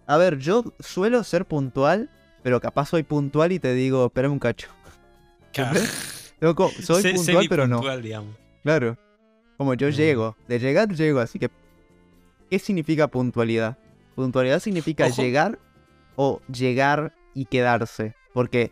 [0.08, 2.10] A ver, yo suelo ser puntual,
[2.44, 4.70] pero capaz soy puntual y te digo, espérame un cacho.
[5.52, 5.70] Tengo
[6.82, 7.82] soy Se- puntual, pero no.
[7.98, 8.36] digamos.
[8.64, 8.98] Claro.
[9.58, 9.92] Como yo Mm.
[9.92, 10.38] llego.
[10.48, 11.20] De llegar, llego.
[11.20, 11.50] Así que,
[12.50, 13.78] ¿qué significa puntualidad?
[14.16, 15.22] Puntualidad signica Ojo.
[15.22, 15.60] llegar
[16.16, 18.16] o llegar y quedarse.
[18.34, 18.72] Porque,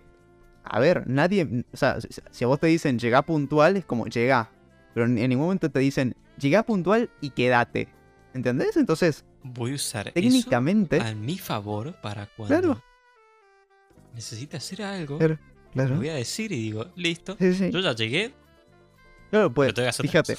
[0.63, 1.65] a ver, nadie.
[1.71, 1.97] O sea,
[2.31, 4.49] si- a vos te dicen llegá puntual, es como llegá.
[4.93, 7.87] Pero en ningún momento te dicen llegá puntual y quédate.
[8.33, 8.75] ¿Entendés?
[8.77, 10.97] Entonces, Voy a usar técnicamente.
[10.97, 12.81] eso a mi favor para cuando Claro.
[14.13, 15.17] necesite hacer algo.
[15.73, 17.35] Claro, Lo voy a decir y digo, listo.
[17.39, 17.71] Sí, sí.
[17.71, 18.33] Yo ya llegué,
[19.29, 20.35] Claro, pues, fíjate.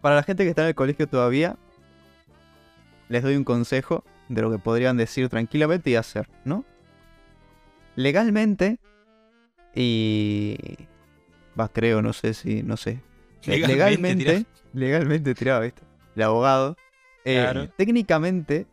[0.00, 1.56] Para la gente que está en el colegio todavía,
[3.08, 6.64] les doy un consejo de lo que podrían decir tranquilamente y hacer, ¿no?
[7.96, 8.78] Legalmente,
[9.74, 10.56] y.
[11.58, 13.00] Va, creo, no sé si, no sé.
[13.44, 14.44] Le- Legalmente, legalmente, tirá.
[14.72, 15.82] legalmente tirado, ¿viste?
[16.14, 16.76] El abogado.
[17.24, 17.68] eh, Claro.
[17.76, 18.66] técnicamente,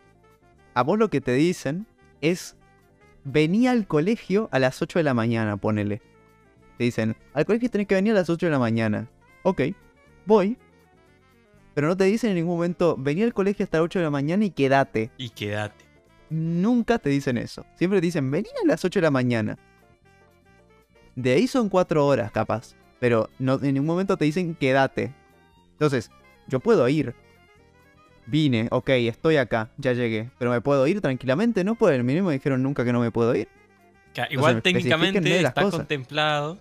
[0.74, 1.88] a vos lo que te dicen
[2.22, 2.56] es.
[3.30, 6.02] Vení al colegio a las 8 de la mañana, ponele.
[6.78, 9.10] Te dicen, al colegio tenés que venir a las 8 de la mañana.
[9.44, 9.64] Ok,
[10.26, 10.58] voy.
[11.74, 14.12] Pero no te dicen en ningún momento, vení al colegio hasta las 8 de la
[14.12, 15.12] mañana y quédate.
[15.18, 15.84] Y quédate.
[16.30, 17.66] Nunca te dicen eso.
[17.76, 19.58] Siempre te dicen, vení a las 8 de la mañana.
[21.18, 22.76] De ahí son 4 horas, capaz.
[23.02, 25.14] Pero no, en ningún momento te dicen, quédate.
[25.74, 26.12] Entonces,
[26.48, 27.14] yo puedo ir.
[28.28, 30.30] Vine, ok, estoy acá, ya llegué.
[30.38, 31.76] Pero me puedo ir tranquilamente, ¿no?
[31.76, 33.48] Por el mínimo me dijeron nunca que no me puedo ir.
[34.30, 35.80] Igual técnicamente está cosas.
[35.80, 36.58] contemplado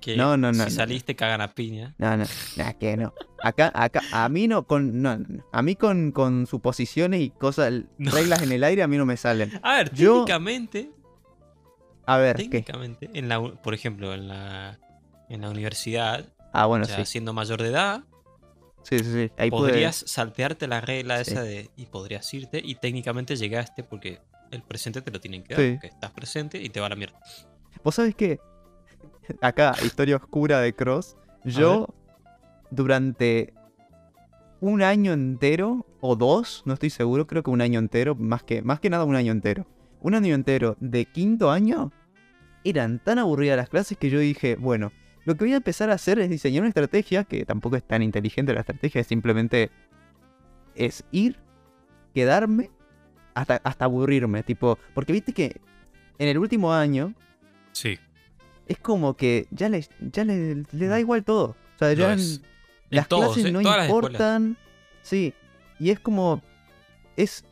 [0.00, 0.70] que No, no, no, si no, no.
[0.70, 1.94] saliste cagan a piña.
[1.98, 2.24] No, no,
[2.56, 3.12] nada que no.
[3.42, 5.44] Acá, acá, a mí no, con, no, no.
[5.52, 8.10] a mí con, con suposiciones y cosas, No.
[8.10, 9.52] reglas en el aire a mí no me salen.
[9.62, 10.90] A ver, Yo- técnicamente,
[12.06, 12.42] A ver, ¿qué?
[12.48, 14.78] técnicamente, en la, u- por ejemplo, en la,
[15.28, 17.04] en la universidad, Ah, bueno, sí.
[17.06, 18.04] siendo mayor de edad,
[18.84, 19.32] Sí, sí, sí.
[19.36, 21.32] Ahí pude- podrías saltearte la regla Sí.
[21.32, 24.20] esa de y podrías irte y técnicamente llegaste porque
[24.50, 25.72] el presente te lo tienen que dar, Sí.
[25.72, 27.18] porque estás presente y te va a la mierda.
[27.82, 28.38] Vos sabés que
[29.40, 31.88] acá, historia oscura de Cross, yo
[32.70, 33.52] durante
[34.60, 38.62] un año entero o dos, no estoy seguro, creo que un año entero, más que,
[38.62, 39.66] más que nada un año entero.
[40.00, 41.92] Un año entero de quinto año
[42.64, 44.92] eran tan aburridas las clases que yo dije, bueno,
[45.24, 48.02] lo que voy a empezar a hacer es diseñar una estrategia, que tampoco es tan
[48.02, 49.70] inteligente la estrategia, es simplemente
[50.74, 51.36] es ir,
[52.14, 52.70] quedarme,
[53.34, 55.60] hasta, hasta aburrirme, tipo, porque viste que
[56.18, 57.14] en el último año
[57.72, 57.98] Sí.
[58.66, 61.56] es como que ya le, ya le, le da igual todo.
[61.74, 62.20] O sea, ya en-.
[62.20, 62.40] En
[62.90, 64.56] las todos, clases eh, no importan.
[65.02, 65.34] Sí,
[65.80, 66.42] y es como,
[67.16, 67.44] es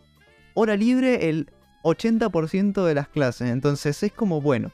[0.54, 1.50] hora libre el
[1.82, 3.50] 80% de las clases.
[3.50, 4.70] Entonces es como, bueno.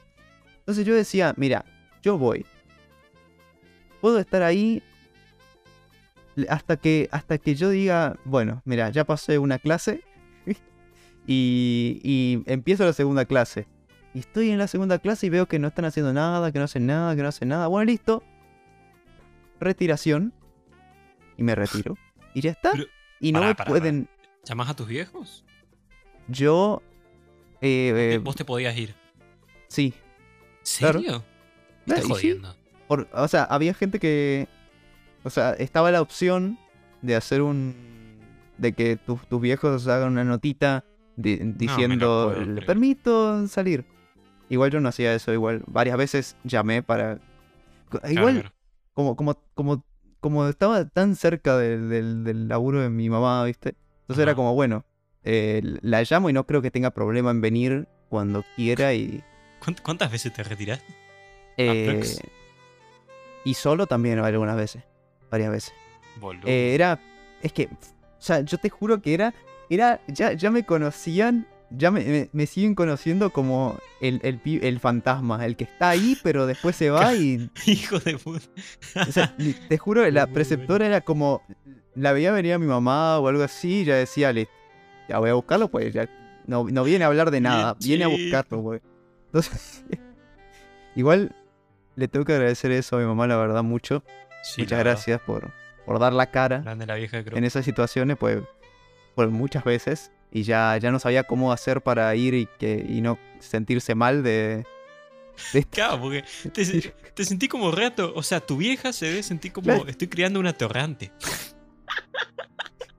[0.59, 1.65] Entonces yo decía, mira,
[2.03, 2.45] yo voy.
[4.01, 4.81] Puedo estar ahí
[6.47, 10.03] hasta que, hasta que yo diga, bueno, mira, ya pasé una clase
[11.27, 13.67] y, y empiezo la segunda clase.
[14.13, 16.65] Y estoy en la segunda clase y veo que no están haciendo nada, que no
[16.65, 17.67] hacen nada, que no hacen nada.
[17.67, 18.23] Bueno, listo.
[19.59, 20.33] Retiración.
[21.37, 21.97] Y me retiro.
[22.35, 22.71] Y ya está.
[22.73, 22.85] Pero-
[23.19, 24.07] y no pará, pueden...
[24.45, 25.43] ¿Llamás a tus viejos?
[26.27, 26.81] Yo...
[27.59, 28.93] eh, Eh, Vos te podías ir.
[29.67, 29.93] sí.
[30.61, 31.01] ¿Serio?
[31.01, 31.23] Claro.
[31.87, 32.55] Estás jodiendo.
[32.89, 34.49] Por- o sea, había gente que...
[35.23, 36.57] O sea, estaba la opción
[37.01, 37.73] de hacer un...
[38.57, 40.83] De que tus, tus viejos hagan una notita
[41.15, 42.65] di- diciendo, le creer".
[42.65, 43.85] permito salir.
[44.49, 47.19] Igual yo no hacía eso, igual varias veces llamé para...
[48.09, 48.51] Igual, claro.
[48.93, 49.83] como, como, como,
[50.19, 53.75] como estaba tan cerca del, del, del laburo de mi mamá, ¿viste?
[54.01, 54.83] Entonces era como, bueno,
[55.23, 59.23] eh, la llamo y no creo que tenga problema en venir cuando quiera y...
[59.63, 60.93] ¿Cuánt- ¿Cuántas veces te retiraste?
[61.57, 62.01] eh.
[63.45, 64.83] Y solo también algunas veces,
[65.31, 65.73] varias veces.
[66.47, 66.99] Eh, era,
[67.41, 69.33] es que, o sea, yo te juro que era,
[69.69, 74.79] era, ya, ya me conocían, ya me, me- me siguen conociendo como el, el, el
[74.79, 78.45] fantasma, el que está ahí pero después se va y Hijo de puta.
[79.07, 79.35] O sea,
[79.67, 81.41] te juro, la preceptora era como.
[81.95, 84.51] La veía venir a mi mamá o algo así, y ya decía, "Listo,
[85.07, 86.09] ya voy a buscarlo, pues ya.
[86.47, 88.81] No, no viene a hablar de nada, viene a buscarlo, pues.
[89.27, 89.83] Entonces.
[90.95, 91.35] igual
[91.99, 94.03] le tengo que agradecer eso a mi mamá, la verdad, mucho.
[94.43, 94.93] Sí, Muchas verdad.
[94.93, 95.51] gracias por,
[95.85, 97.37] por dar la cara Grande la vieja creo.
[97.37, 98.39] en esas situaciones, pues.
[99.15, 100.11] Por muchas veces.
[100.31, 104.23] Y ya, ya no sabía cómo hacer para ir y, que, y no sentirse mal
[104.23, 104.63] de.
[105.53, 105.63] de.
[105.65, 108.13] Claro, porque te, se- te sentí como rato.
[108.15, 109.87] O sea, tu vieja se debe sentir como Claro.
[109.87, 111.11] estoy criando una torrante.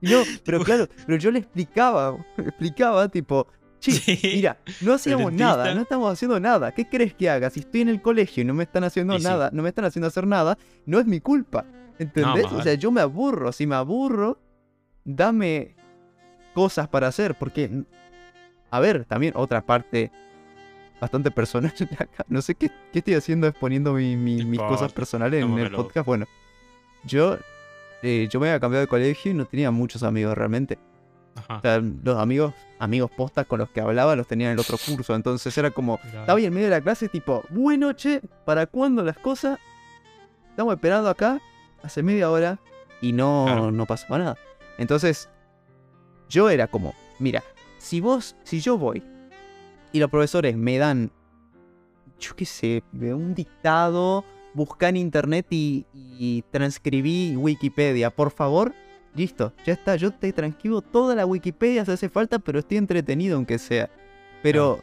[0.01, 3.47] No, pero claro, pero yo le explicaba, le explicaba, tipo,
[3.81, 4.19] che, Sí.
[4.35, 6.71] mira, no hacíamos nada, no estamos haciendo nada.
[6.73, 7.49] ¿Qué crees que haga?
[7.49, 9.23] Si estoy en el colegio y no me están haciendo sí.
[9.25, 11.65] nada, no me están haciendo hacer nada, no es mi culpa.
[11.99, 12.45] ¿Entendés?
[12.45, 13.51] o sea, yo me aburro.
[13.51, 14.39] Si me aburro,
[15.03, 15.75] dame
[16.53, 17.35] cosas para hacer.
[17.37, 17.83] Porque,
[18.71, 20.11] a ver, también otra parte
[20.99, 22.25] bastante personal acá.
[22.27, 25.71] No sé qué, qué estoy haciendo exponiendo mi- mi- No mis cosas personales en el
[25.71, 26.05] podcast.
[26.07, 26.25] Bueno,
[27.03, 27.37] yo,
[28.03, 30.79] eh, yo me había cambiado de colegio y no tenía muchos amigos realmente.
[31.35, 31.57] Ajá.
[31.57, 34.77] O sea, los amigos, amigos postas con los que hablaba los tenía en el otro
[34.77, 35.15] curso.
[35.15, 36.21] Entonces era como, Mirá.
[36.21, 39.59] estaba ahí en medio de la clase, tipo, bueno, che, ¿para cuándo las cosas?
[40.49, 41.39] Estamos esperando acá
[41.83, 42.59] hace media hora
[43.01, 43.71] y no, Claro.
[43.71, 44.37] no pasaba nada.
[44.77, 45.29] Entonces,
[46.29, 47.43] yo era como, mira,
[47.77, 49.03] si vos, si yo voy
[49.93, 51.11] y los profesores me dan,
[52.19, 58.73] yo qué sé, un dictado, busca en internet y, y transcribí Wikipedia, por favor,
[59.15, 63.35] listo, ya está, yo te transcribo toda la Wikipedia si hace falta, pero estoy entretenido
[63.35, 63.89] aunque sea.
[64.41, 64.79] Pero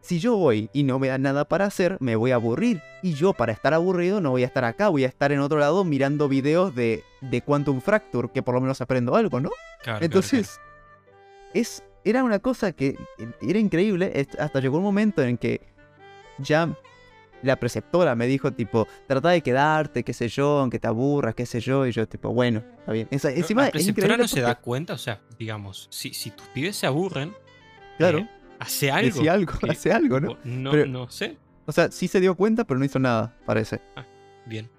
[0.00, 2.82] si yo voy y no me dan nada para hacer, me voy a aburrir.
[3.02, 5.58] Y yo para estar aburrido no voy a estar acá, voy a estar en otro
[5.58, 9.50] lado mirando videos de, de Quantum Fracture, que por lo menos aprendo algo, ¿no?
[9.82, 10.60] Claro, claro, Entonces,
[11.52, 12.96] es, era una cosa que
[13.40, 14.26] era increíble.
[14.38, 15.60] Hasta llegó un momento en que
[16.38, 16.76] ya
[17.44, 21.46] la preceptora me dijo, tipo, trata de quedarte, qué sé yo, aunque te aburras, qué
[21.46, 21.86] sé yo.
[21.86, 23.08] Y yo, tipo, bueno, está bien.
[23.10, 26.76] Esa- encima la preceptora no se da cuenta, o sea, digamos, si, si tus pibes
[26.76, 27.32] se aburren,
[27.98, 29.14] Claro, eh, hace algo.
[29.14, 30.36] decía algo, que- hace algo, ¿no?
[30.44, 31.38] No, Pero- no sé.
[31.66, 33.80] O sea, sí se dio cuenta, pero no hizo nada, parece.
[34.46, 34.70] Bien.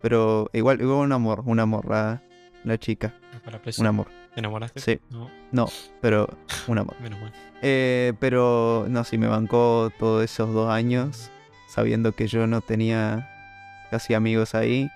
[0.00, 2.22] Pero igual, igual un amor, un amor, la,
[2.64, 3.14] la chica.
[3.44, 4.80] Para Un amor, ¿Te enamoraste?
[4.80, 5.00] Sí.
[5.52, 5.68] No,
[6.02, 6.28] pero
[6.66, 6.94] un amor.
[7.00, 7.32] menos mal.
[7.62, 11.30] Eh, pero no, sí, me bancó todos esos dos años
[11.68, 13.28] sabiendo que yo no tenía
[13.90, 14.90] casi amigos ahí.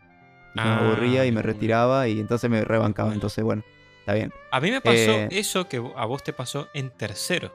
[0.54, 3.08] Y me Ah, aburría y me retiraba y entonces me rebancaba.
[3.08, 3.14] Bueno.
[3.16, 3.62] Entonces, bueno,
[4.00, 4.32] está bien.
[4.50, 7.50] A mí me pasó Eh, eso que a vos te pasó en tercero,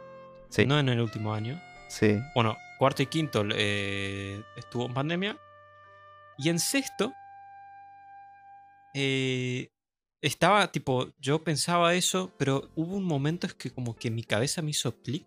[0.50, 1.62] Sí, no en el último año.
[1.90, 2.20] sí.
[2.34, 5.38] Bueno, cuarto y quinto eh, estuvo en pandemia.
[6.40, 7.14] Y en sexto,
[8.94, 9.70] eh,
[10.22, 14.62] estaba tipo, yo pensaba eso, pero hubo un momento es que como que mi cabeza
[14.62, 15.26] me hizo clic.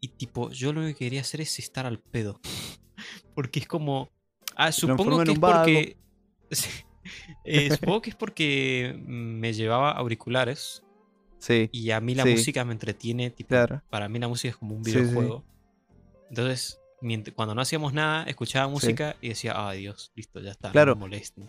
[0.00, 2.40] Y tipo, yo lo que quería hacer es estar al pedo.
[3.34, 4.10] Porque es como...
[4.56, 5.96] Ah, supongo que es porque...
[7.44, 10.82] Eh, supongo que es porque me llevaba auriculares
[11.38, 12.32] Sí, y a mí la Sí.
[12.32, 13.82] música me entretiene, tipo, claro.
[13.88, 14.98] para mí la música es como un Sí, sí.
[14.98, 15.42] videojuego.
[16.28, 16.78] Entonces,
[17.34, 20.90] cuando no hacíamos nada, escuchaba música y decía, ay Dios, listo, ya está, Claro.
[20.92, 21.48] no me molesten.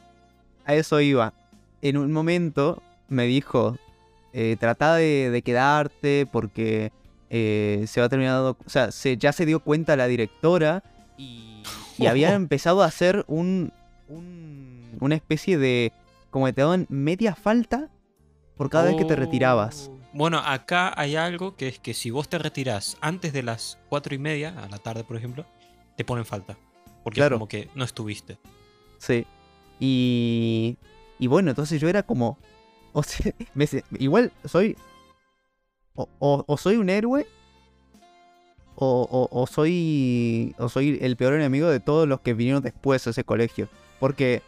[0.65, 1.33] A eso iba.
[1.81, 3.77] En un momento me dijo,
[4.31, 6.93] eh, trata de, de quedarte porque
[7.33, 8.57] eh, se va terminando...
[8.65, 10.83] O sea, se, ya se dio cuenta la directora
[11.17, 11.63] y,
[11.97, 13.71] y había empezado a hacer un,
[14.09, 15.93] un- una especie de...
[16.29, 17.89] Como que te daban media falta
[18.57, 19.89] por cada vez que te retirabas.
[19.91, 19.97] Oh.
[20.13, 24.13] Bueno, acá hay algo que es que si vos te retirás antes de las cuatro
[24.13, 25.45] y media, a la tarde por ejemplo,
[25.95, 26.57] te ponen falta.
[27.03, 27.35] Porque Claro.
[27.35, 28.37] es como que no estuviste.
[28.97, 29.25] Sí.
[29.79, 30.77] Y,
[31.17, 32.37] y bueno, entonces yo era como...
[32.93, 33.65] O sea, me
[33.99, 34.75] igual soy...
[35.95, 37.25] O, o- o soy un héroe.
[38.83, 40.55] O, soy.
[40.57, 43.69] O soy el peor enemigo de todos los que vinieron después a ese colegio.
[43.99, 44.41] Porque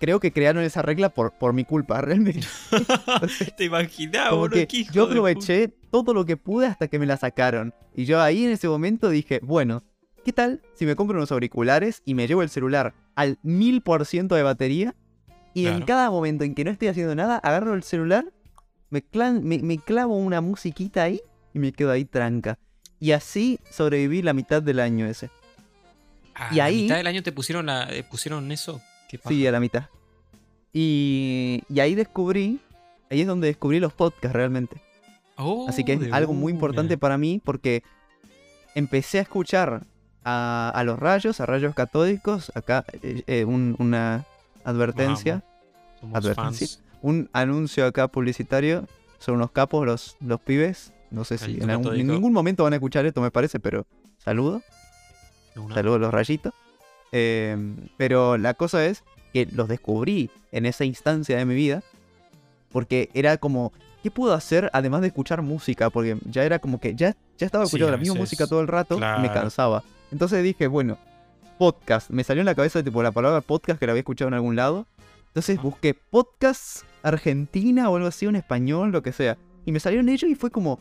[0.00, 2.40] creo que crearon esa regla por, por mi culpa, realmente.
[2.70, 7.04] Entonces, te imaginás, como que hijo yo aproveché todo lo que pude hasta que me
[7.06, 7.74] la sacaron.
[7.94, 9.82] Y yo ahí en ese momento dije, bueno,
[10.24, 14.06] ¿qué tal si me compro unos auriculares y me llevo el celular al mil por
[14.06, 14.94] ciento de batería?
[15.52, 18.26] Y en cada momento en que no estoy haciendo nada, agarro el celular,
[18.90, 21.20] me, clan- me, me clavo una musiquita ahí
[21.54, 22.58] y me quedo ahí tranca.
[23.00, 25.30] Y así sobreviví la mitad del año ese.
[26.34, 28.80] Ah, y ¿la ahí- mitad del año te pusieron, la, eh, pusieron eso?
[29.08, 29.84] ¿Qué Sí, a la mitad.
[30.72, 32.60] Y, y ahí descubrí,
[33.10, 34.76] ahí es donde descubrí los podcasts realmente.
[35.68, 37.00] Así que es Oh, algo muy importante una.
[37.00, 37.82] para mí porque
[38.74, 39.84] empecé a escuchar
[40.24, 44.24] a, a los rayos, a rayos catódicos, acá eh, eh, un- una
[44.64, 45.42] advertencia,
[46.00, 46.66] Somos advertencia.
[46.66, 46.82] fans.
[47.02, 48.86] Un anuncio acá publicitario,
[49.18, 52.12] son unos capos los, los pibes, no sé si en, algún- en catódico.
[52.12, 53.86] ningún momento van a escuchar esto me parece, pero
[54.18, 54.62] saludo,
[55.56, 55.74] una.
[55.74, 56.52] saludo a los rayitos.
[57.12, 57.56] Eh,
[57.96, 61.82] pero la cosa es que los descubrí en esa instancia de mi vida
[62.70, 65.88] porque era como, ¿qué puedo hacer además de escuchar música?
[65.90, 68.96] Porque ya era como que ya, ya estaba escuchando la misma música todo el rato
[68.98, 69.82] y me cansaba.
[70.12, 70.98] Entonces dije, bueno,
[71.58, 72.10] podcast.
[72.10, 74.54] Me salió en la cabeza tipo la palabra podcast que la había escuchado en algún
[74.56, 74.86] lado.
[75.28, 79.38] Entonces busqué podcast Argentina o algo así, un español, lo que sea.
[79.64, 80.78] Y me salieron ellos y fue como,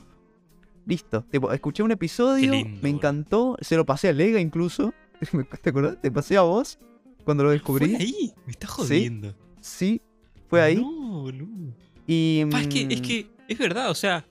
[0.86, 1.23] listo.
[1.29, 4.93] Tipo, escuché un episodio, lindo, me encantó, se lo pasé a Lega incluso.
[5.62, 6.01] ¿Te acordás?
[6.01, 6.79] Te pasé a vos
[7.23, 7.95] cuando lo descubrí.
[7.95, 8.33] ¿Fue ahí?
[8.45, 9.36] Me estás jodiendo.
[9.62, 10.01] Sí,
[10.47, 10.77] fue ahí.
[10.77, 11.73] No, boludo.
[12.07, 14.25] Y, Pa, es, que, es mm, que es verdad, o sea.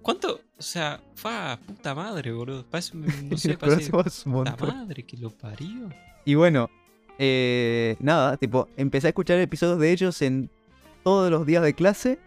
[0.00, 0.40] ¿Cuánto?
[0.58, 2.64] O sea, fa, puta madre, boludo.
[2.64, 3.06] Parece, no
[3.36, 3.90] sé, parece.
[3.90, 5.90] Puta madre que lo parió.
[6.24, 6.70] Y bueno,
[7.24, 10.50] eh, nada, tipo, empecé a escuchar episodios de ellos en
[11.04, 12.18] todos los días de clase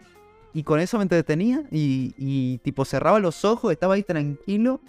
[0.54, 4.80] y con eso me entretenía y, y, tipo cerraba los ojos, estaba ahí tranquilo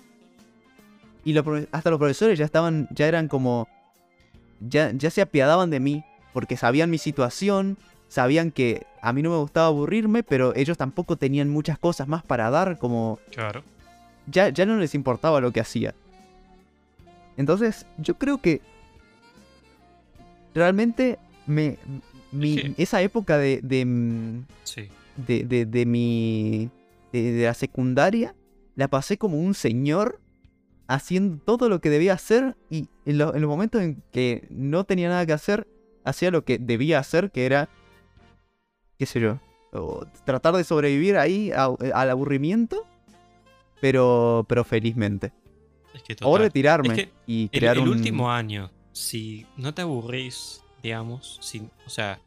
[1.26, 1.38] y
[1.72, 3.68] hasta los profesores ya estaban, ya eran como,
[4.62, 9.32] ya, ya se apiadaban de mí porque sabían mi situación sabían que a mí no
[9.32, 13.62] me gustaba aburrirme, pero ellos tampoco tenían muchas cosas más para dar, como Claro.
[14.28, 15.94] ya, ya no les importaba lo que hacía.
[17.36, 18.62] Entonces, yo creo que
[20.58, 21.78] realmente me,
[22.32, 24.90] mi- Es esa época de, de, mm, Sí.
[25.16, 26.70] de, de- de mi.
[27.14, 28.36] De, la secundaria,
[28.76, 30.20] la pasé como un señor
[30.88, 34.84] haciendo todo lo que debía hacer y en, lo- en los momentos en que no
[34.84, 35.68] tenía nada que hacer,
[36.04, 37.70] hacía lo que debía hacer, que era.
[38.98, 39.40] qué sé yo.
[39.74, 42.86] o tratar de sobrevivir ahí a- al aburrimiento,
[43.82, 45.34] pero, pero felizmente.
[45.94, 47.90] Es que O retirarme Es que y El, crear el un.
[47.90, 52.20] último año, si no te aburrís, digamos, sin, o sea,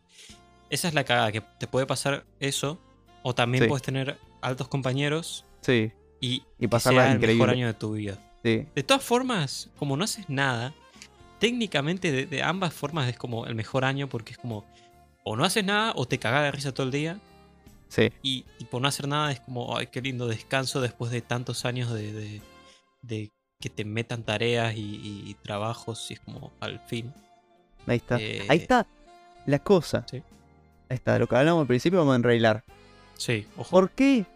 [0.70, 2.78] esa es la cagada, que te puede pasar eso,
[3.22, 3.68] o también Sí.
[3.68, 8.18] puedes tener altos compañeros Sí, y, Y sea el mejor año de tu vida.
[8.42, 8.66] sí.
[8.74, 10.72] De todas formas, como no haces nada,
[11.38, 14.64] técnicamente de, de ambas formas es como el mejor año porque es como
[15.24, 17.18] o no haces nada o te cagas de risa todo el día
[17.88, 18.10] Sí.
[18.22, 21.64] y, y por no hacer nada es como, ay, qué lindo descanso después de tantos
[21.64, 22.42] años de, de-
[23.02, 27.12] de que te metan tareas y, y- y trabajos y es como al fin.
[27.86, 28.18] Ahí está.
[28.20, 28.86] Eh, Ahí está
[29.46, 30.04] la cosa.
[30.10, 30.22] Sí.
[30.88, 32.64] Ahí está, lo que hablamos al principio vamos a enrailar.
[33.16, 33.70] Sí, ojo.
[33.70, 34.26] ¿Por qué?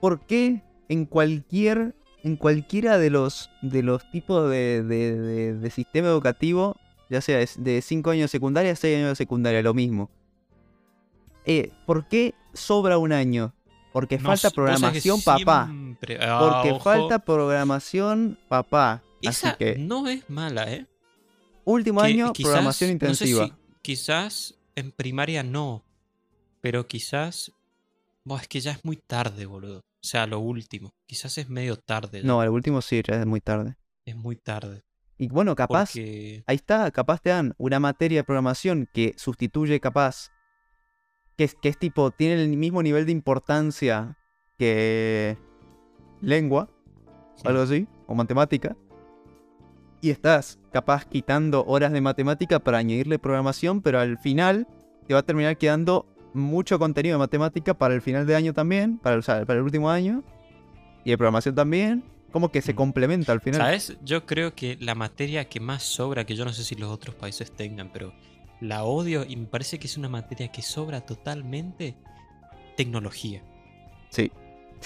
[0.00, 1.94] ¿Por qué en cualquier.
[2.22, 3.50] En cualquiera de los.
[3.62, 6.76] de los tipos de, de- de- de sistema educativo,
[7.08, 10.10] ya sea de 5 años de secundaria, 6 años de secundaria, lo mismo.
[11.44, 13.54] Eh, ¿Por qué sobra un año?
[13.96, 15.68] Porque No falta programación, papá.
[15.68, 16.80] siempre- Ah, Porque ojo.
[16.84, 19.02] falta programación, papá.
[19.22, 20.86] Esa Así que, no es mala, ¿eh?
[21.64, 23.46] último que año, quizás- programación no sé intensiva.
[23.46, 25.82] si- quizás en primaria no,
[26.60, 27.52] pero quizás...
[28.24, 29.78] Buah, es que ya es muy tarde, boludo.
[29.78, 30.92] O sea, lo último.
[31.06, 32.20] Quizás es medio tarde.
[32.20, 32.26] ya.
[32.26, 33.76] No, el último sí, ya es muy tarde.
[34.04, 34.82] Es muy tarde.
[35.16, 36.44] Y bueno, capaz, Porque...
[36.46, 40.28] ahí está, capaz te dan una materia de programación que sustituye capaz,
[41.36, 44.16] que es, que es tipo, tiene el mismo nivel de importancia
[44.58, 45.36] que
[46.20, 46.68] lengua,
[47.44, 48.76] o algo así, o matemática.
[50.00, 54.66] Y estás capaz quitando horas de matemática para añadirle programación, pero al final
[55.06, 58.98] te va a terminar quedando mucho contenido de matemática para el final de año también,
[58.98, 60.22] para, o sea, para el último año,
[61.04, 62.76] y de programación también, como que se Mm.
[62.76, 63.60] complementa al final.
[63.60, 63.96] ¿Sabes?
[64.04, 67.14] Yo creo que la materia que más sobra, que yo no sé si los otros
[67.14, 68.12] países tengan, pero
[68.60, 71.94] la odio y me parece que es una materia que sobra totalmente,
[72.76, 73.42] tecnología.
[74.10, 74.30] Sí.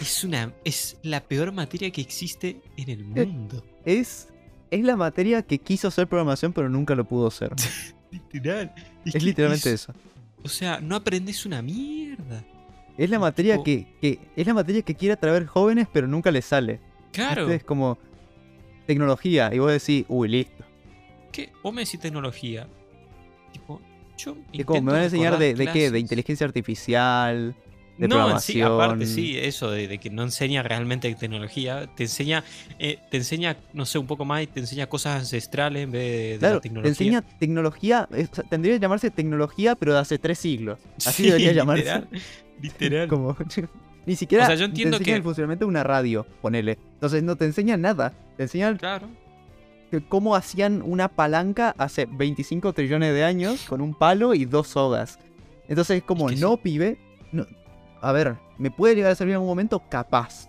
[0.01, 3.65] Es una es la peor materia que existe en el Eh, mundo.
[3.85, 4.29] Es,
[4.71, 7.53] es la materia que quiso ser programación, pero nunca lo pudo ser.
[8.33, 8.73] Literal.
[9.05, 9.93] es literalmente eso.
[10.43, 12.45] O sea, no aprendes una mierda.
[12.97, 16.45] Es la materia que, que- es la materia que quiere atraer jóvenes, pero nunca les
[16.45, 16.81] sale.
[17.13, 17.43] Claro.
[17.43, 17.99] Este Es como
[18.87, 20.65] tecnología, y vos decís, uy, listo.
[21.33, 22.69] que vos me decís tecnología.
[23.53, 23.81] Tipo,
[24.17, 27.55] yo me van a enseñar de, de qué, de inteligencia artificial,
[27.99, 28.57] de no, programación.
[28.57, 32.45] sí, aparte sí, eso de, de que no enseña realmente tecnología, te enseña,
[32.79, 36.33] eh, te enseña, no sé, un poco más y te enseña cosas ancestrales en vez
[36.33, 36.91] de, Claro, la te tecnología.
[36.91, 40.79] enseña tecnología, es- tendría que llamarse tecnología, pero de hace tres siglos.
[41.05, 41.85] Así Sí, debería llamarse.
[41.85, 42.09] Literal.
[42.63, 43.09] literal.
[43.09, 43.37] Como,
[44.07, 46.79] ni siquiera O sea, yo entiendo te enseña que- el funcionamiento de una radio, ponele.
[46.95, 48.13] Entonces no te enseña nada.
[48.37, 49.09] Te enseñan Claro.
[49.91, 54.69] Que cómo hacían una palanca hace 25 trillones de años con un palo y dos
[54.69, 55.19] sogas.
[55.69, 56.99] Entonces es como, no, pibe.
[57.33, 57.47] no-
[58.01, 60.49] A ver, me puede llegar a servir en algún momento, capaz.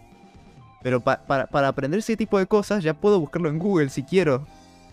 [0.84, 4.04] Pero pa- para, para aprender ese tipo de cosas ya puedo buscarlo en Google si
[4.04, 4.48] quiero.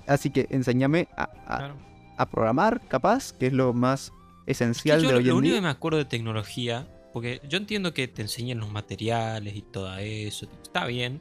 [0.07, 1.75] Así que enséñame a, a- claro.
[2.17, 4.13] a programar, capaz, que es lo más
[4.47, 5.61] Es que esencial yo de lo, hoy lo en único día.
[5.61, 9.97] que me acuerdo de tecnología, porque yo entiendo que te enseñan los materiales y todo
[9.99, 11.21] eso, está bien.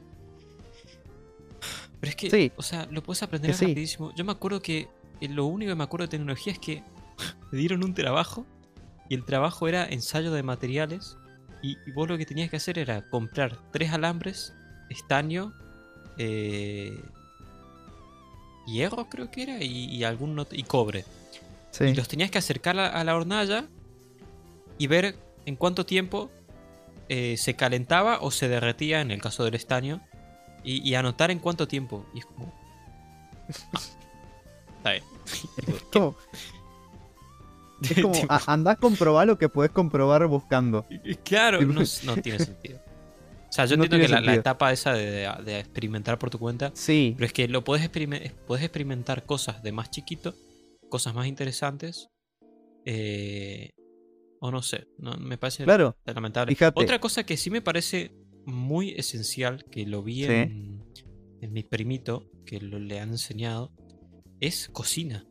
[2.00, 2.52] Pero es que, Sí.
[2.56, 3.66] o sea, lo puedes aprender sí.
[3.66, 4.12] rapidísimo.
[4.14, 4.88] Yo me acuerdo que
[5.20, 6.82] eh, lo único que me acuerdo de tecnología es que
[7.52, 8.46] me dieron un trabajo
[9.08, 11.16] y el trabajo era ensayo de materiales
[11.62, 14.54] y, y vos lo que tenías que hacer era comprar tres alambres,
[14.90, 15.52] estaño,
[16.18, 17.00] eh,
[18.66, 21.04] hierro creo que era y, y algún y cobre.
[21.70, 21.84] Sí.
[21.84, 23.66] Y los tenías que acercar a, a la hornalla
[24.78, 26.30] y ver en cuánto tiempo
[27.08, 30.00] eh, se calentaba o se derretía en el caso del estaño.
[30.64, 32.04] Y, y anotar en cuánto tiempo.
[32.14, 32.52] Y es como.
[33.72, 33.80] ah,
[34.78, 35.04] está bien.
[35.80, 36.16] Tipo, Como-
[37.82, 40.86] es como, a- andá a comprobar lo que puedes comprobar buscando.
[41.24, 41.60] claro,
[42.04, 42.80] no, tiene sentido.
[43.48, 46.38] O sea, yo No entiendo que la, etapa esa de, de- de experimentar por tu
[46.38, 46.70] cuenta.
[46.74, 50.34] Sí, Pero es que lo puedes, experime- puedes experimentar cosas de más chiquito,
[50.90, 52.08] cosas más interesantes.
[52.84, 53.70] eh,
[54.40, 55.96] o no sé, no, me parece claro.
[56.04, 56.54] lamentable.
[56.54, 56.80] Fíjate.
[56.80, 58.12] Otra cosa que sí me parece
[58.48, 60.32] muy esencial, que lo vi Sí.
[60.32, 60.82] en,
[61.40, 63.70] en mi primito, que lo, le han enseñado,
[64.40, 65.26] es cocina.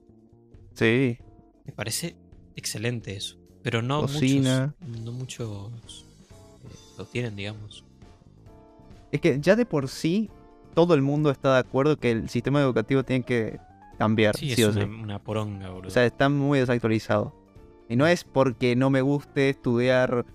[0.74, 1.18] Sí.
[1.66, 2.16] Me parece
[2.56, 3.38] excelente eso.
[3.64, 4.76] Pero no Cocina.
[4.80, 6.06] muchos, no muchos
[6.64, 7.84] eh, lo tienen, digamos.
[9.12, 10.30] Es que ya de por sí
[10.74, 13.60] todo el mundo está de acuerdo que el sistema educativo tiene que
[13.98, 14.88] cambiar, Sí, sí, es o una, sí.
[14.90, 15.88] una poronga, boludo.
[15.88, 17.34] O sea, está muy desactualizado.
[17.90, 20.26] Y no es porque no me guste estudiar,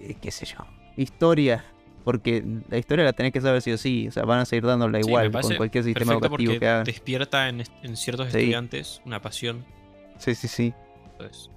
[0.00, 0.58] eh, qué sé yo,
[1.02, 1.64] historia.
[2.04, 4.08] Porque la historia la tenés que saber sí o sí.
[4.08, 6.84] O sea, van a seguir dándola Sí, igual con cualquier sistema educativo que hagan.
[6.84, 7.64] despierta en,
[7.96, 8.38] ciertos Sí.
[8.38, 9.64] estudiantes una pasión.
[10.18, 10.72] Sí, sí, sí.
[11.12, 11.50] Entonces,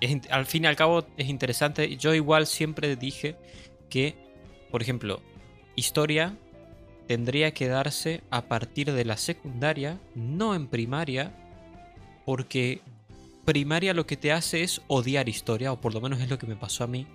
[0.00, 1.96] es al fin y al cabo es interesante.
[1.96, 3.36] Yo igual siempre dije
[3.90, 4.16] que,
[4.72, 5.20] por ejemplo,
[5.76, 6.34] historia
[7.06, 11.32] tendría que darse a partir de la secundaria, no en primaria,
[12.24, 12.80] porque
[13.44, 16.46] primaria lo que te hace es odiar historia, o por lo menos es lo que
[16.46, 17.06] me pasó a mí.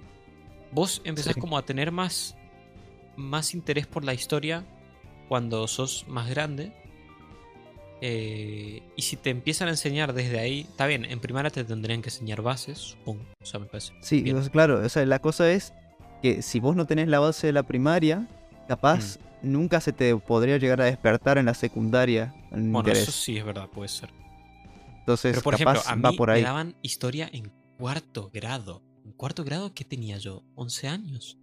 [0.71, 1.39] Vos empezás Sí.
[1.39, 2.35] como a tener más,
[3.15, 4.65] más interés por la historia
[5.29, 6.71] cuando sos más grande.
[7.99, 12.01] Eh, y si te empiezan a enseñar desde ahí, está bien, en primaria te tendrían
[12.03, 13.23] que enseñar bases, supongo.
[13.41, 13.93] O sea, me parece.
[14.01, 14.85] Sí, claro.
[14.85, 15.73] O sea, la cosa es
[16.21, 18.27] que si vos no tenés la base de la primaria,
[18.67, 19.51] capaz Mm.
[19.51, 23.03] nunca se te podría llegar a despertar en la secundaria el Bueno, interés.
[23.03, 24.09] eso sí es verdad, puede ser.
[24.99, 26.43] Entonces, Pero por capaz ejemplo, a va mí por me ahí.
[26.43, 28.83] daban historia en cuarto grado.
[29.07, 30.43] ¿En cuarto grado qué tenía yo?
[30.55, 31.39] ¿11 años?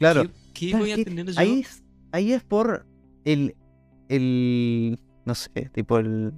[0.00, 0.22] Claro.
[0.22, 1.38] ¿Qué, qué ¿Sabes voy a tener yo?
[1.38, 2.86] Ahí es, ahí es por
[3.24, 3.54] el,
[4.08, 6.32] el, no sé, tipo el,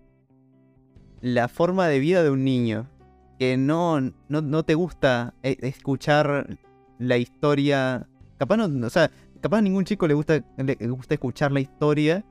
[1.22, 2.90] la forma de vida de un niño.
[3.38, 6.58] Que no, no, no te gusta eh, escuchar
[6.98, 8.06] la historia.
[8.36, 12.22] Capaz no, o sea, capaz a ningún chico le gusta, le gusta escuchar la historia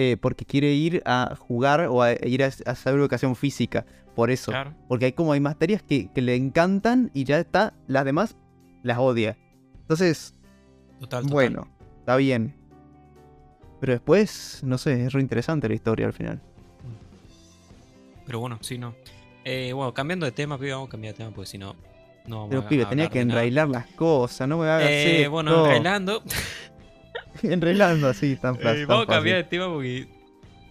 [0.00, 3.84] eh, porque quiere ir a jugar o a ir a, a hacer educación física.
[4.14, 4.52] Por eso.
[4.52, 4.74] Claro.
[4.88, 8.36] Porque hay como hay materias que, que le encantan y ya está, las demás
[8.84, 9.36] las odia.
[9.80, 10.34] Entonces,
[11.00, 11.32] Total, total.
[11.32, 11.68] bueno,
[12.00, 12.54] está bien.
[13.80, 16.40] Pero después, no sé, es re interesante la historia al final.
[18.26, 18.94] Pero bueno, sí, no.
[19.44, 21.74] Eh, bueno, cambiando de tema, pibe, vamos a cambiar de tema porque si no,
[22.26, 23.40] no vamos Pero a pibe, tenía que nada.
[23.40, 26.22] enrailar las cosas, no me hagas Eh, bueno, enrailando.
[27.42, 28.86] Enrailando así, tan eh, fácil.
[28.86, 30.08] vamos a cambiar de tema porque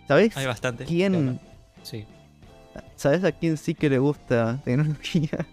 [0.07, 0.37] ¿Sabes?
[0.37, 0.85] hay bastante.
[0.85, 1.39] ¿Quién?
[1.83, 2.05] Sí.
[2.95, 5.45] ¿Sabes a quién sí que le gusta tecnología?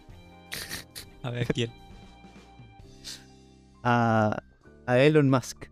[1.22, 1.72] A ver, ¿quién?
[3.82, 4.42] A,
[4.86, 5.66] a Elon Musk.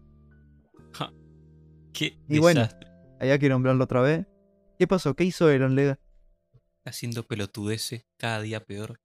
[1.93, 2.69] ¿Qué Y bueno.
[3.21, 4.27] Allá quiero nombrarlo otra vez.
[4.79, 5.15] ¿Qué pasó?
[5.15, 6.01] ¿Qué hizo Elon, Lega?
[6.85, 9.01] Haciendo pelotudeces cada día peor.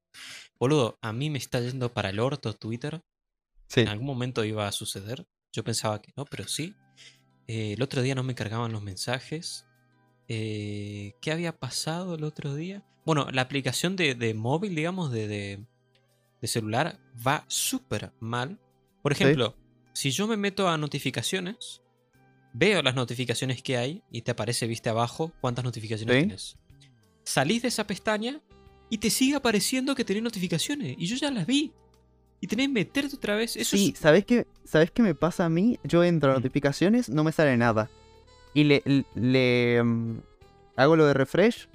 [0.60, 3.02] Boludo, a mí me está yendo para el orto Twitter.
[3.68, 3.82] Sí.
[3.82, 5.28] En algún momento iba a suceder.
[5.54, 6.76] Yo pensaba que no, pero sí.
[7.48, 9.66] Eh, el otro día no me cargaban los mensajes.
[10.28, 12.84] Eh, ¿Qué había pasado el otro día?
[13.06, 15.66] Bueno, la aplicación de, de móvil, digamos, de, de-
[16.42, 18.60] de celular, va súper mal.
[19.02, 19.24] Por Sí.
[19.24, 19.56] ejemplo,
[19.94, 21.82] si yo me meto a notificaciones,
[22.54, 26.20] veo las notificaciones que hay y te aparece, viste abajo, cuántas notificaciones Sí.
[26.22, 26.58] tienes.
[27.24, 28.42] Salís de esa pestaña
[28.90, 30.96] y te sigue apareciendo que tenés notificaciones.
[31.00, 31.74] Y yo ya las vi.
[32.40, 33.56] Y tenés que meterte otra vez.
[33.56, 35.80] Eso sí, es ¿sabes qué, ¿sabes qué me pasa a mí?
[35.84, 36.38] Yo entro a Mm.
[36.38, 37.90] notificaciones, no me sale nada.
[38.54, 40.20] Y le, le- le, mm,
[40.76, 41.68] hago lo de refresh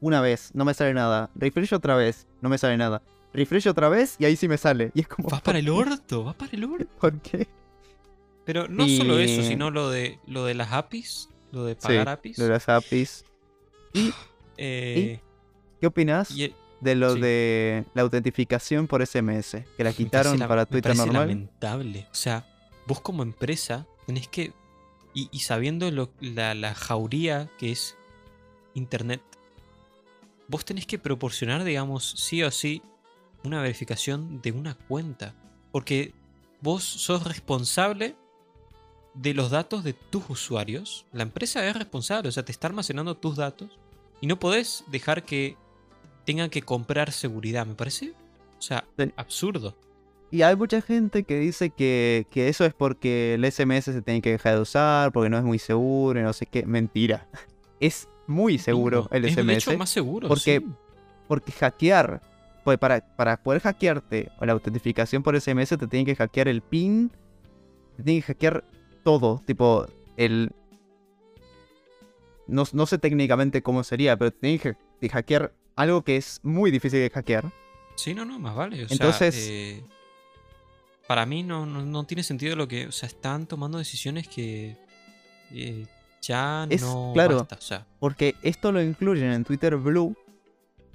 [0.00, 1.30] una vez, no me sale nada.
[1.34, 3.02] Refresh otra vez, no me sale nada.
[3.32, 4.90] Refresh otra vez y ahí sí me sale.
[4.94, 5.28] Y es como...
[5.28, 6.86] Vas para el orto, vas para el orto.
[7.00, 7.46] ¿Por qué?
[8.44, 12.06] Pero no solo eso, Y- sino lo de lo de las APIs, lo de pagar
[12.06, 12.38] Sí, APIs.
[12.38, 13.24] Lo de las APIs.
[14.56, 15.20] eh,
[15.80, 17.20] ¿Qué opinas y el- de lo sí.
[17.20, 19.64] de la autentificación por SMS?
[19.76, 21.28] Que la me quitaron la- para me Twitter parece normal.
[21.28, 22.06] lamentable.
[22.10, 22.46] O sea,
[22.86, 24.52] vos como empresa tenés que.
[25.14, 27.96] Y, y sabiendo lo- la, la jauría que es
[28.74, 29.20] Internet,
[30.48, 32.82] vos tenés que proporcionar, digamos, sí o sí,
[33.44, 35.34] una verificación de una cuenta.
[35.72, 36.12] Porque
[36.60, 38.16] vos sos responsable
[39.14, 41.04] de los datos de tus usuarios.
[41.12, 43.70] La empresa es responsable, o sea, te está almacenando tus datos.
[44.20, 45.56] Y no podés dejar que
[46.30, 47.66] tengan que comprar seguridad.
[47.66, 48.12] Me parece,
[48.58, 49.12] o sea, Sí.
[49.16, 49.74] absurdo.
[50.30, 54.22] Y hay mucha gente que dice que, que eso es porque el SMS se tiene
[54.22, 56.64] que dejar de usar, porque no es muy seguro y no sé qué.
[56.66, 57.26] Mentira.
[57.80, 59.56] Es muy seguro el es SMS.
[59.70, 60.28] hecho más seguro.
[60.28, 60.66] porque- sí.
[61.26, 62.20] Porque hackear,
[62.62, 66.60] pues para, para poder hackearte o la autentificación por SMS te tienen que hackear el
[66.60, 67.10] PIN,
[67.96, 68.62] te tienen que hackear
[69.02, 69.86] todo, tipo
[70.18, 70.52] el...
[72.46, 74.58] No, no sé técnicamente cómo sería, pero te tienen
[75.00, 77.50] que hackear algo que es muy difícil de hackear.
[77.96, 78.84] Sí, no, no, más vale.
[78.84, 79.84] O sea, Entonces- eh,
[81.06, 82.86] para mí no, no, no tiene sentido lo que.
[82.86, 84.76] O sea, están tomando decisiones que
[85.52, 85.86] eh,
[86.22, 87.38] ya Es- no claro.
[87.38, 87.56] basta.
[87.56, 90.16] O sea, Porque esto lo incluyen en Twitter Blue,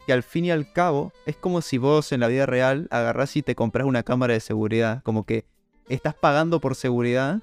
[0.07, 3.35] que al fin y al cabo es como si vos en la vida real agarrás
[3.35, 5.03] y te compras una cámara de seguridad.
[5.03, 5.45] Como que
[5.89, 7.41] estás pagando por seguridad.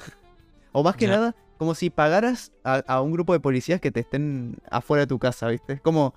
[0.73, 1.13] O más que Ya.
[1.17, 5.07] nada, como si pagaras a, a un grupo de policías que te estén afuera de
[5.07, 5.75] tu casa, ¿viste?
[5.75, 6.15] Es como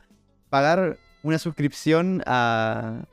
[0.50, 3.06] pagar una suscripción a,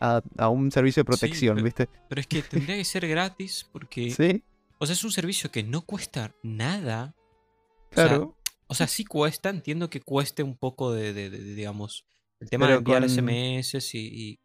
[0.00, 1.88] a, a un servicio de protección, pero- ¿viste?
[2.08, 4.10] Pero es que tendría que ser gratis porque...
[4.16, 4.42] Sí,
[4.78, 7.14] O sea, es un servicio que no cuesta nada.
[7.92, 8.36] O sea, claro.
[8.66, 12.04] O sea, sí cuesta, entiendo que cueste un poco de, de- de- de, digamos,
[12.40, 13.98] el tema de enviar con- SMS y...
[13.98, 14.40] y-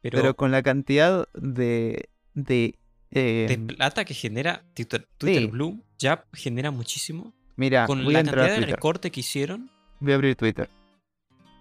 [0.00, 2.08] pero, pero, con la cantidad de.
[2.34, 2.76] de.
[3.12, 5.46] eh, de plata que genera Twitter, Twitter Sí.
[5.46, 7.32] Blue ya genera muchísimo.
[7.54, 9.70] mira, Con voy a la entrar cantidad a de recorte que hicieron.
[10.00, 10.68] Voy a abrir Twitter.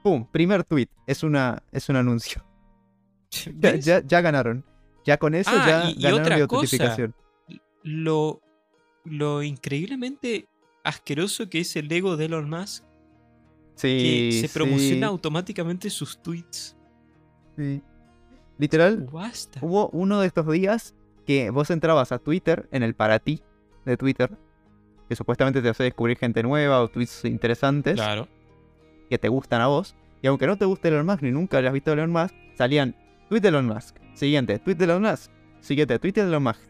[0.03, 0.25] ¡Pum!
[0.31, 0.87] Primer tweet.
[1.07, 1.61] Es una.
[1.71, 2.43] es un anuncio.
[3.31, 3.85] Ya, ¿ves?
[3.85, 4.65] ya, ya ganaron.
[5.05, 7.15] Ya con eso Ah, ya y- y ganaron otra la cosa, autentificación.
[7.83, 8.41] Lo,
[9.05, 10.47] lo increíblemente
[10.83, 12.83] asqueroso que es el ego de Elon Musk,
[13.81, 16.75] que se sí, promociona automáticamente sus tweets.
[17.57, 17.81] sí.
[18.57, 19.59] Literal, Basta.
[19.63, 20.93] hubo uno de estos días
[21.25, 23.41] que vos entrabas a Twitter en el para ti
[23.85, 24.37] de Twitter,
[25.09, 28.27] que supuestamente te hace descubrir gente nueva o tweets interesantes Claro.
[29.11, 29.93] Que te gustan a vos.
[30.21, 32.95] Y aunque no te guste Elon Musk ni nunca hayas visto a Elon Musk, salían
[33.27, 33.97] tweet de Elon Musk.
[34.13, 35.29] Siguiente, tweet de Elon Musk.
[35.59, 36.61] Siguiente, tweet de Elon Musk.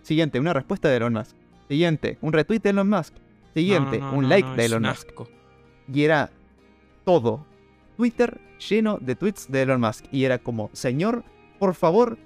[0.00, 1.36] Siguiente, una respuesta de Elon Musk.
[1.68, 3.14] Siguiente, un retweet de Elon Musk.
[3.54, 5.08] Siguiente, No, no, no, un like de Elon Musk.
[5.92, 6.30] Y era
[7.04, 7.44] todo.
[7.98, 8.40] Twitter
[8.70, 10.06] lleno de tweets de Elon Musk.
[10.10, 11.24] Y era como, señor,
[11.58, 12.16] por favor,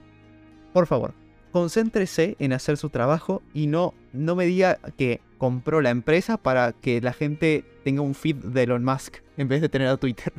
[0.73, 1.12] por favor,
[1.51, 6.72] concéntrese en hacer su trabajo y no, no me diga que compró la empresa para
[6.72, 10.32] que la gente tenga un feed de Elon Musk en vez de tener a Twitter.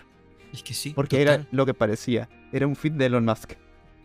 [0.54, 0.92] Es que sí.
[0.96, 1.42] Porque total.
[1.42, 2.30] era lo que parecía.
[2.52, 3.54] Era un feed de Elon Musk.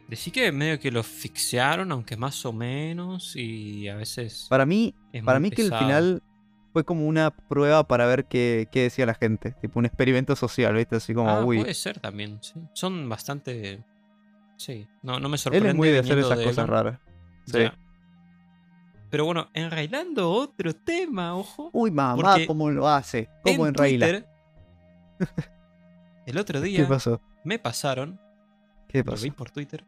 [0.08, 4.46] Decí que medio que lo asfixiaron, aunque más o menos, y a veces.
[4.50, 6.22] Para mí, para mí que el final
[6.72, 9.52] fue como una prueba para ver qué, qué decía la gente.
[9.62, 10.96] Tipo un experimento social, ¿viste?
[10.96, 11.58] Así como, Ah, uy.
[11.60, 12.54] puede ser también, sí.
[12.74, 13.82] Son bastante.
[14.58, 15.68] Sí, no, no me Él sorprende.
[15.70, 16.68] es muy de hacer esas de cosas Elon.
[16.70, 16.98] raras.
[17.46, 17.58] Sí.
[17.60, 17.78] Ya.
[19.12, 21.68] Pero bueno, enrailando otro tema, ojo.
[21.74, 23.28] Uy, mamá, cómo lo hace.
[23.44, 24.06] Cómo en enraila.
[24.08, 24.26] Twitter,
[26.26, 27.20] el otro ¿Qué día pasó?
[27.44, 28.18] me pasaron,
[28.88, 29.24] ¿Qué lo pasó?
[29.24, 29.84] vi por Twitter,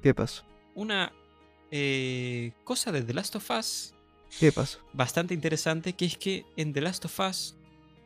[0.00, 0.44] ¿Qué pasó?
[0.76, 1.12] una
[1.72, 3.94] eh, cosa de The Last of Us
[4.38, 4.78] ¿Qué pasó?
[4.92, 7.56] bastante interesante, que es que en The Last of Us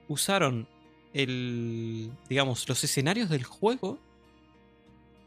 [0.08, 0.66] usaron
[1.12, 3.98] el, digamos, los escenarios del juego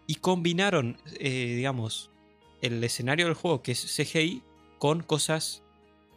[0.07, 2.09] y combinaron, eh, digamos,
[2.63, 4.41] el escenario del juego que es CGI
[4.79, 5.63] con cosas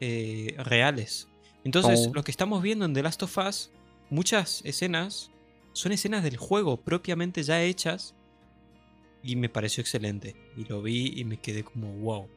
[0.00, 1.28] eh, reales.
[1.64, 2.14] Entonces, Oh.
[2.14, 3.70] lo que estamos viendo en The Last of Us,
[4.10, 5.30] muchas escenas
[5.72, 8.14] son escenas del juego propiamente ya hechas
[9.22, 10.34] y me pareció excelente.
[10.56, 12.28] Y lo vi y me quedé como wow.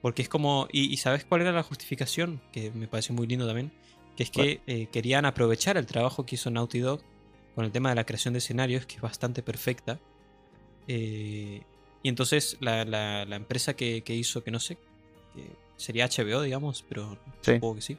[0.00, 0.66] Porque es como.
[0.72, 2.40] ¿Y, y sabes cuál era la justificación?
[2.52, 3.70] Que me pareció muy lindo también.
[4.16, 7.02] Que es que eh, querían aprovechar el trabajo que hizo Naughty Dog
[7.54, 10.00] con el tema de la creación de escenarios, que es bastante perfecta.
[10.88, 11.62] Eh,
[12.02, 14.78] y entonces la, la- la empresa que, que hizo, que no sé,
[15.34, 17.54] que sería HBO, digamos, pero Sí.
[17.54, 17.98] supongo que sí.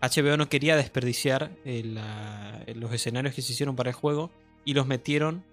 [0.00, 4.30] HBO no quería desperdiciar eh, la- los escenarios que se hicieron para el juego
[4.64, 5.44] y los metieron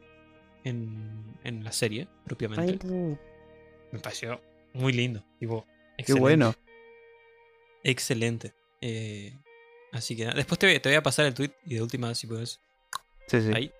[0.64, 2.86] en, en la serie propiamente.
[3.92, 4.42] Me pareció
[4.74, 5.24] muy lindo.
[5.40, 5.66] Tipo,
[5.98, 6.22] Qué excelente.
[6.22, 6.56] bueno.
[7.84, 8.54] Excelente.
[8.82, 9.38] Eh,
[9.92, 12.14] así que nada, después te, voy- te voy a pasar el tweet y de última,
[12.16, 12.60] si puedes.
[13.28, 13.52] Sí, sí.
[13.54, 13.72] Ahí.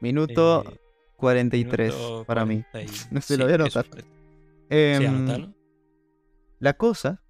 [0.00, 0.78] Minuto eh,
[1.16, 2.64] 43 minuto para mí.
[2.72, 3.86] 40 y- No sí, lo voy a anotar.
[3.88, 4.08] 40.
[4.98, 5.54] Sí, anotalo.
[6.62, 7.22] La cosa.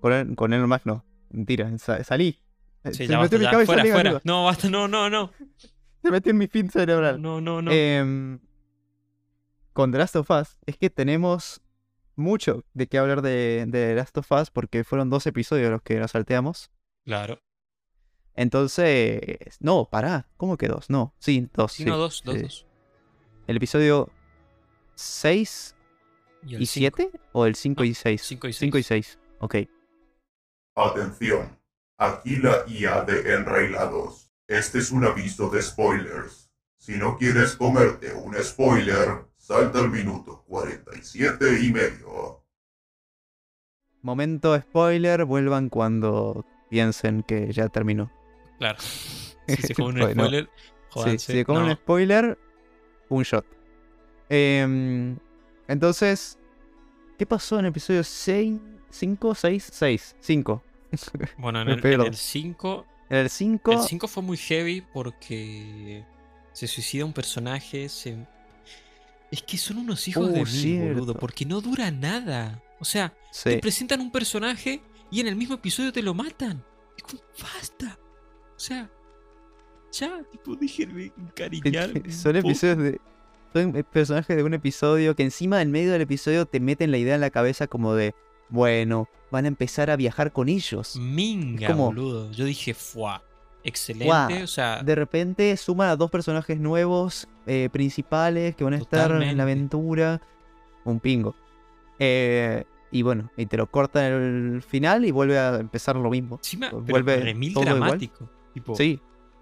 [0.00, 1.04] Con el, con Musk no.
[1.30, 1.76] Mentira.
[1.78, 2.40] sa- salí.
[2.84, 4.20] Eh, Sí, se ya metió basta, mi ya, cabeza fuera, fuera.
[4.24, 5.32] No, basta, no, no, no.
[6.02, 7.20] Se metió en mi fin cerebral.
[7.20, 7.70] No, no, no.
[7.72, 8.38] Em,
[9.72, 11.60] con The Last of Us es que tenemos
[12.16, 15.82] mucho de qué hablar de, de The Last of Us porque fueron dos episodios los
[15.82, 16.70] que nos salteamos.
[17.04, 17.40] claro.
[18.34, 20.90] Entonces, no, pará, ¿cómo que dos?
[20.90, 21.72] No, sí, dos.
[21.72, 22.66] Sí, sí, no, dos, dos, dos.
[23.48, 24.10] El episodio
[24.94, 25.74] 6
[26.42, 27.02] el y cinco.
[27.02, 28.22] 7 o el 5 No, y 6?
[28.22, 29.56] cinco y 5 y 6, ok.
[30.76, 31.58] Atención,
[31.98, 34.32] aquí la IA de Enrailados.
[34.46, 36.50] Este es un aviso de spoilers.
[36.78, 42.44] Si no quieres comerte un spoiler, salta al minuto 47 y medio.
[44.02, 48.10] Momento spoiler, vuelvan cuando piensen que ya terminó.
[48.58, 48.78] Claro.
[49.46, 50.50] Si se come un Bueno, spoiler,
[50.94, 51.18] Sí, jódanse.
[51.18, 52.38] si con No, un spoiler,
[53.08, 53.46] un shot.
[54.28, 55.18] Em,
[55.68, 56.38] entonces,
[57.18, 58.58] ¿qué pasó en el episodio 6?
[58.90, 60.62] 5, 6, 6, 5.
[61.36, 62.04] Bueno, en el, pierdo.
[62.04, 66.04] en el 5 En el 5, El 5 fue muy heavy porque
[66.52, 67.88] se suicida un personaje.
[67.88, 68.16] Se...
[69.30, 70.94] Es que son unos hijos Uh, de mil, cierto.
[70.94, 72.62] boludo, porque no dura nada.
[72.80, 73.50] O sea, sí.
[73.50, 76.64] te presentan un personaje y en el mismo episodio te lo matan.
[76.96, 77.98] Es como, basta.
[78.56, 78.90] O sea,
[79.92, 81.90] ya, tipo, déjenme encariñar.
[82.10, 83.00] Son episodios de.
[83.52, 87.14] Son personajes de un episodio que encima en medio del episodio te meten la idea
[87.14, 88.14] en la cabeza como de.
[88.50, 90.96] Bueno, van a empezar a viajar con ellos.
[90.96, 92.30] Minga, como- boludo.
[92.32, 93.22] Yo dije, fuá.
[93.64, 94.42] excelente.
[94.42, 99.10] O sea, De repente suman a dos personajes nuevos eh, principales que van a estar
[99.22, 100.20] en la aventura.
[100.84, 101.34] Un pingo.
[101.98, 106.08] Eh, y bueno, y te lo cortan en el final y vuelve a empezar lo
[106.08, 106.36] mismo.
[106.36, 107.78] encima, vuelve remil todo igual.
[107.80, 108.30] dramático.
[108.54, 108.98] Tipo, Sí,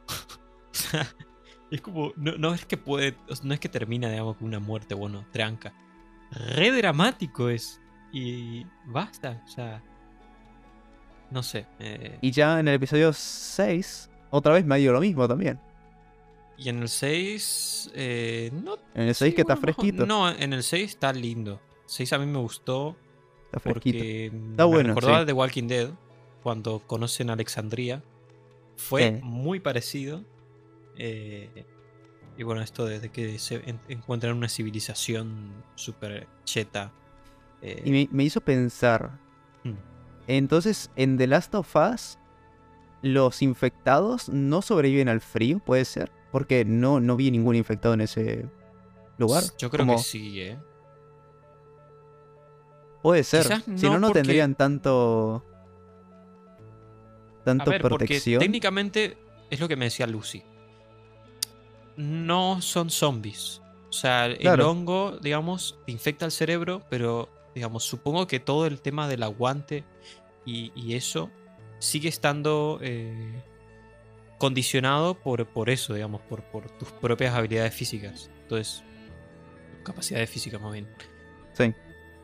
[1.77, 4.95] es como, no, no es que puede, no es que termina, digamos, con una muerte,
[4.95, 5.73] bueno, tranca.
[6.31, 7.81] Re dramático es.
[8.13, 9.83] Y basta, o sea.
[11.31, 11.67] No sé.
[11.81, 15.59] eh, y ya en el episodio 6, otra vez me ha ido lo mismo también.
[16.59, 17.91] y en el 6.
[17.95, 20.07] eh, no En el 6 Sí, que está bueno, mejor- fresquito.
[20.07, 21.61] No, en el 6 está lindo.
[21.87, 22.97] 6 a mí me gustó
[23.47, 23.99] Está fresquito.
[23.99, 25.25] porque Está me bueno, recordaba sí.
[25.27, 25.91] de Walking Dead
[26.43, 28.03] cuando conocen a Alexandria.
[28.77, 29.21] Fue Eh.
[29.23, 30.25] muy parecido.
[30.97, 31.65] Eh,
[32.39, 36.93] y bueno, esto de, de que se en- encuentran una civilización súper cheta.
[37.63, 39.19] eh, Y me, me hizo pensar.
[39.65, 39.73] Mm.
[40.27, 42.19] Entonces, en The Last of Us,
[43.03, 46.11] los infectados no sobreviven al frío, puede ser.
[46.33, 48.47] Porque no, no vi ningún infectado en ese
[49.17, 49.43] lugar.
[49.59, 50.59] Yo creo Como- que sí, ¿eh?
[53.03, 53.45] Puede ser.
[53.77, 55.45] Si no, no porque- tendrían tanto.
[57.41, 58.41] A Tanto porque protección.
[58.41, 59.17] técnicamente
[59.51, 60.43] es lo que me decía Lucy.
[61.97, 63.63] No son zombies.
[63.89, 68.81] O sea, el hongo, digamos, te infecta el cerebro, pero, digamos, supongo que todo el
[68.81, 69.85] tema del aguante
[70.45, 71.31] y, y eso
[71.79, 73.43] sigue estando eh,
[74.39, 78.31] condicionado por, por eso, digamos, por, por tus propias habilidades físicas.
[78.43, 78.83] Entonces,
[79.83, 80.89] capacidades físicas más bien.
[81.55, 81.73] Sí.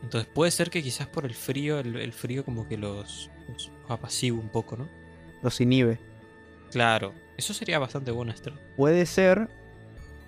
[0.03, 3.70] Entonces puede ser que quizás por el frío, el, el frío como que los, los
[3.89, 4.89] apacigua un poco, ¿no?
[5.43, 5.99] Los inhibe.
[6.70, 8.55] Claro, eso sería bastante bueno, Esther.
[8.77, 9.49] Puede ser.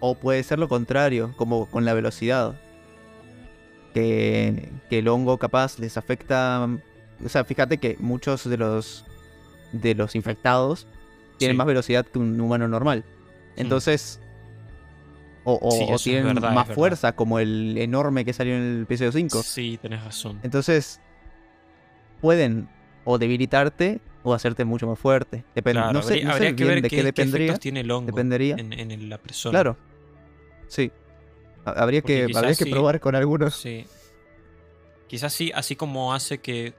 [0.06, 2.60] O puede ser lo contrario, como con la velocidad.
[3.94, 6.68] Que, que el hongo capaz les afecta.
[7.24, 9.06] O sea, fíjate que muchos de los.
[9.72, 10.86] de los infectados
[11.38, 11.58] tienen Sí.
[11.58, 13.04] más velocidad que un humano normal.
[13.56, 14.20] Entonces.
[15.44, 18.54] O, o- Sí, o eso es tienen verdad, más fuerza, como el enorme que salió
[18.56, 19.42] en el episodio 5.
[19.42, 20.38] Sí, tenés razón.
[20.42, 21.00] Entonces.
[22.20, 22.68] Pueden
[23.04, 25.44] o debilitarte o hacerte mucho más fuerte.
[25.54, 25.80] Depende.
[25.80, 27.80] Claro, no sé, habría, no sé habría que bien ver de qué, qué qué tiene
[27.80, 28.56] el hongo dependería.
[28.58, 29.50] En, en la persona.
[29.52, 29.76] Claro.
[30.74, 30.90] Sí.
[31.64, 33.54] Ha- Habría Porque que, habría que probar con algunos.
[33.56, 33.86] Sí.
[35.06, 36.74] Quizás sí, así como hace que.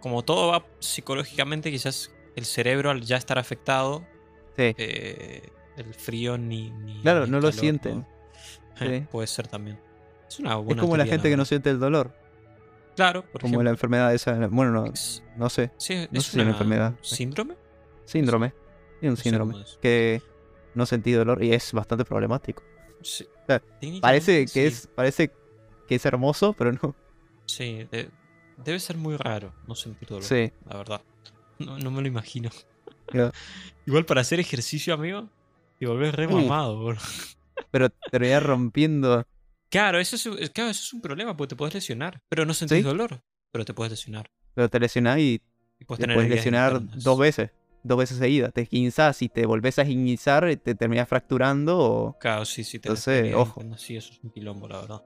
[0.00, 4.00] Como todo va psicológicamente, quizás el cerebro al ya estar afectado,
[4.56, 4.74] Sí.
[4.76, 6.70] eh, el frío ni.
[6.70, 8.06] ni Claro, ni no lo sienten.
[8.80, 9.06] Eh, Sí.
[9.10, 9.78] Puede ser también.
[10.28, 12.12] Es una Es buena como la gente que no siente el dolor.
[12.96, 13.64] Claro, por Como ejemplo.
[13.64, 14.34] la enfermedad esa.
[14.48, 15.70] Bueno, no, Es- no sé.
[15.76, 16.94] sí, es no sé es una enfermedad.
[17.02, 17.56] ¿Síndrome?
[18.04, 18.52] Síndrome.
[19.00, 19.60] Tiene un síndrome.
[19.62, 19.78] es.
[19.82, 20.22] Que
[20.74, 22.62] no sentí dolor y es bastante problemático.
[23.02, 23.24] Sí.
[23.46, 24.60] sea, Técnicamente, Parece que sí.
[24.60, 25.30] es, parece
[25.88, 26.94] que es hermoso, pero no.
[27.46, 28.10] Sí, de-
[28.64, 30.24] debe ser muy raro no sentir dolor.
[30.24, 30.52] Sí.
[30.68, 31.02] La verdad.
[31.58, 32.50] No, no me lo imagino.
[33.86, 35.28] Igual para hacer ejercicio, amigo,
[35.78, 36.32] y volver re Uf.
[36.34, 37.00] mamado, boludo.
[37.70, 39.26] Pero terminar rompiendo.
[39.68, 42.20] Claro, eso es, un- claro, eso es un problema, porque te puedes lesionar.
[42.28, 42.82] Pero no sentís ¿Sí?
[42.82, 43.22] dolor,
[43.52, 44.30] pero te puedes lesionar.
[44.54, 45.40] Pero te lesionás y
[45.78, 47.04] Y puedes te lesionar internas.
[47.04, 47.50] dos veces.
[47.82, 48.52] Dos veces seguidas.
[48.52, 52.18] Te esguinzás y te volvés a esguinzar y te terminás fracturando o.
[52.18, 52.78] Claro, sí, sí.
[52.78, 53.62] tenés Entonces, ojo.
[53.78, 55.02] Sí, eso es un quilombo, la verdad.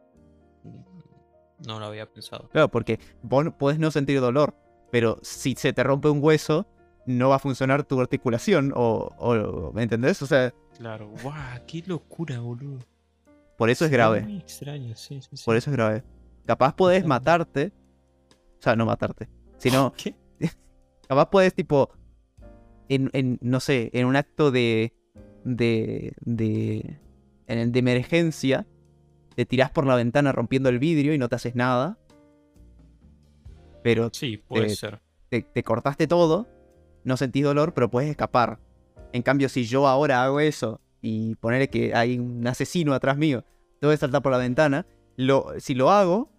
[1.66, 2.48] No lo había pensado.
[2.50, 4.54] Claro, porque vos podés no sentir dolor,
[4.90, 6.66] pero si se te rompe un hueso,
[7.06, 10.20] no va a funcionar tu articulación o, o- ¿me entendés?
[10.22, 11.36] O sea, Claro, guau,
[11.68, 12.80] qué locura, boludo.
[13.56, 15.44] por eso es grave, Muy extraño, sí, sí, sí.
[15.44, 16.02] por eso es grave.
[16.44, 17.72] Capaz podés matarte,
[18.58, 20.14] o sea, no matarte, sino ¿Qué?
[21.08, 21.90] capaz podés tipo,
[22.88, 24.92] en, en, no sé, en un acto de,
[25.44, 26.98] de, de,
[27.46, 28.66] en de emergencia,
[29.34, 31.98] te tirás por la ventana rompiendo el vidrio y no te haces nada,
[33.82, 35.00] pero Sí, puede ser.
[35.28, 36.46] te, te cortaste todo,
[37.04, 38.58] no sentís dolor, pero puedes escapar.
[39.12, 43.44] En cambio, si yo ahora hago eso y poner que hay un asesino atrás mío,
[43.80, 46.30] tengo que saltar por la ventana, lo, si lo hago,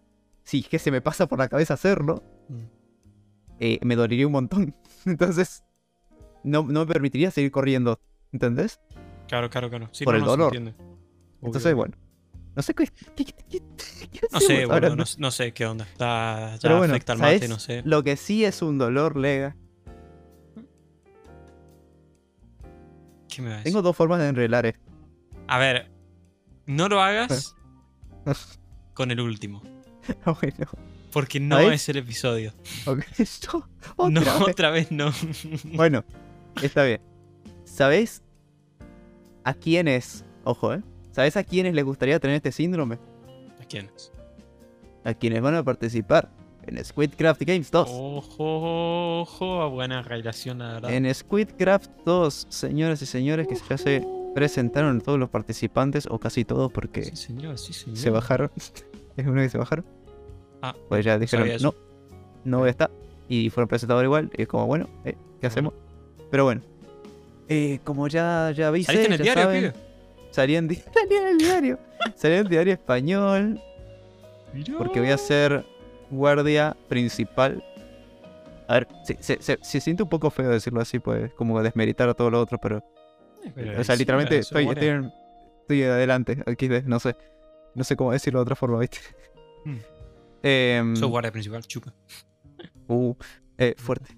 [0.43, 2.63] si es que se me pasa por la cabeza hacerlo, Mm.
[3.59, 4.75] eh, me dolería un montón.
[5.05, 5.63] Entonces,
[6.45, 7.99] no, no me permitiría seguir corriendo,
[8.31, 8.79] ¿entendés?
[9.27, 9.89] Claro, claro, claro.
[9.91, 10.73] Sí, por no, el no, se dolor.
[11.41, 11.95] Entonces, bueno.
[12.55, 13.61] No sé qué, qué, qué- qué-
[14.31, 15.31] No sé, boludo, ¿no?
[15.31, 15.83] sé qué onda.
[15.83, 17.81] Está, ya bueno, afecta al mate, no sé.
[17.83, 19.57] Lo que sí es un dolor, Lega.
[23.27, 23.71] ¿Qué me va a decir?
[23.73, 24.79] Tengo dos formas de enrelar esto.
[25.47, 25.91] A ver,
[26.65, 27.55] no lo hagas
[28.93, 29.61] con el último.
[30.23, 30.65] Ah, bueno,
[31.11, 32.53] Porque no es el episodio.
[32.85, 33.03] ok,
[33.41, 33.67] yo-
[34.09, 34.49] no, otra vez.
[34.49, 35.11] otra vez no.
[35.73, 36.05] Bueno,
[36.61, 37.01] está bien.
[37.63, 38.23] ¿Sabéis
[39.43, 40.81] a quiénes, ojo, eh?
[41.11, 42.99] ¿Sabes a quiénes les gustaría tener este síndrome?
[43.61, 44.11] ¿A quiénes?
[45.03, 46.29] A quienes van a participar
[46.63, 47.87] en Squidcraft Games 2.
[47.91, 50.91] Ojo, ojo, a buena relación, la verdad.
[50.93, 56.43] En Squidcraft 2, señoras y señores, que ya se presentaron todos los participantes, o casi
[56.43, 57.97] todos, porque Sí, señor, sí, señor.
[57.97, 58.51] se bajaron.
[59.17, 59.85] es uno que se bajaron.
[60.61, 61.73] Ah, Pues ya dijeron, no,
[62.43, 62.91] no voy a estar.
[63.29, 64.31] Y fueron presentados igual.
[64.37, 65.73] Y es como, bueno, eh, ¿qué hacemos?
[66.31, 66.61] Pero bueno.
[67.47, 69.73] Eh, como ya, ya ¿Saliste en el ya diario, saben,
[70.31, 71.79] salí en, di- salí en el diario.
[72.15, 73.61] salí en el diario español.
[74.77, 75.65] Porque voy a ser
[76.09, 77.63] guardia principal.
[78.67, 82.09] A ver, se, se- se- se siente un poco feo decirlo así, pues, como desmeritar
[82.09, 82.77] a todo lo otro, pero.
[83.43, 85.11] Eh, pero o sea, literalmente estoy, estoy, en-
[85.61, 87.15] estoy adelante, aquí, de- no sé.
[87.75, 88.99] No sé cómo decirlo de otra forma, ¿viste?
[89.65, 89.77] Hmm.
[90.47, 91.91] Em, Sos guardia principal, chupa.
[92.87, 93.15] Uh,
[93.57, 94.15] eh, fuerte.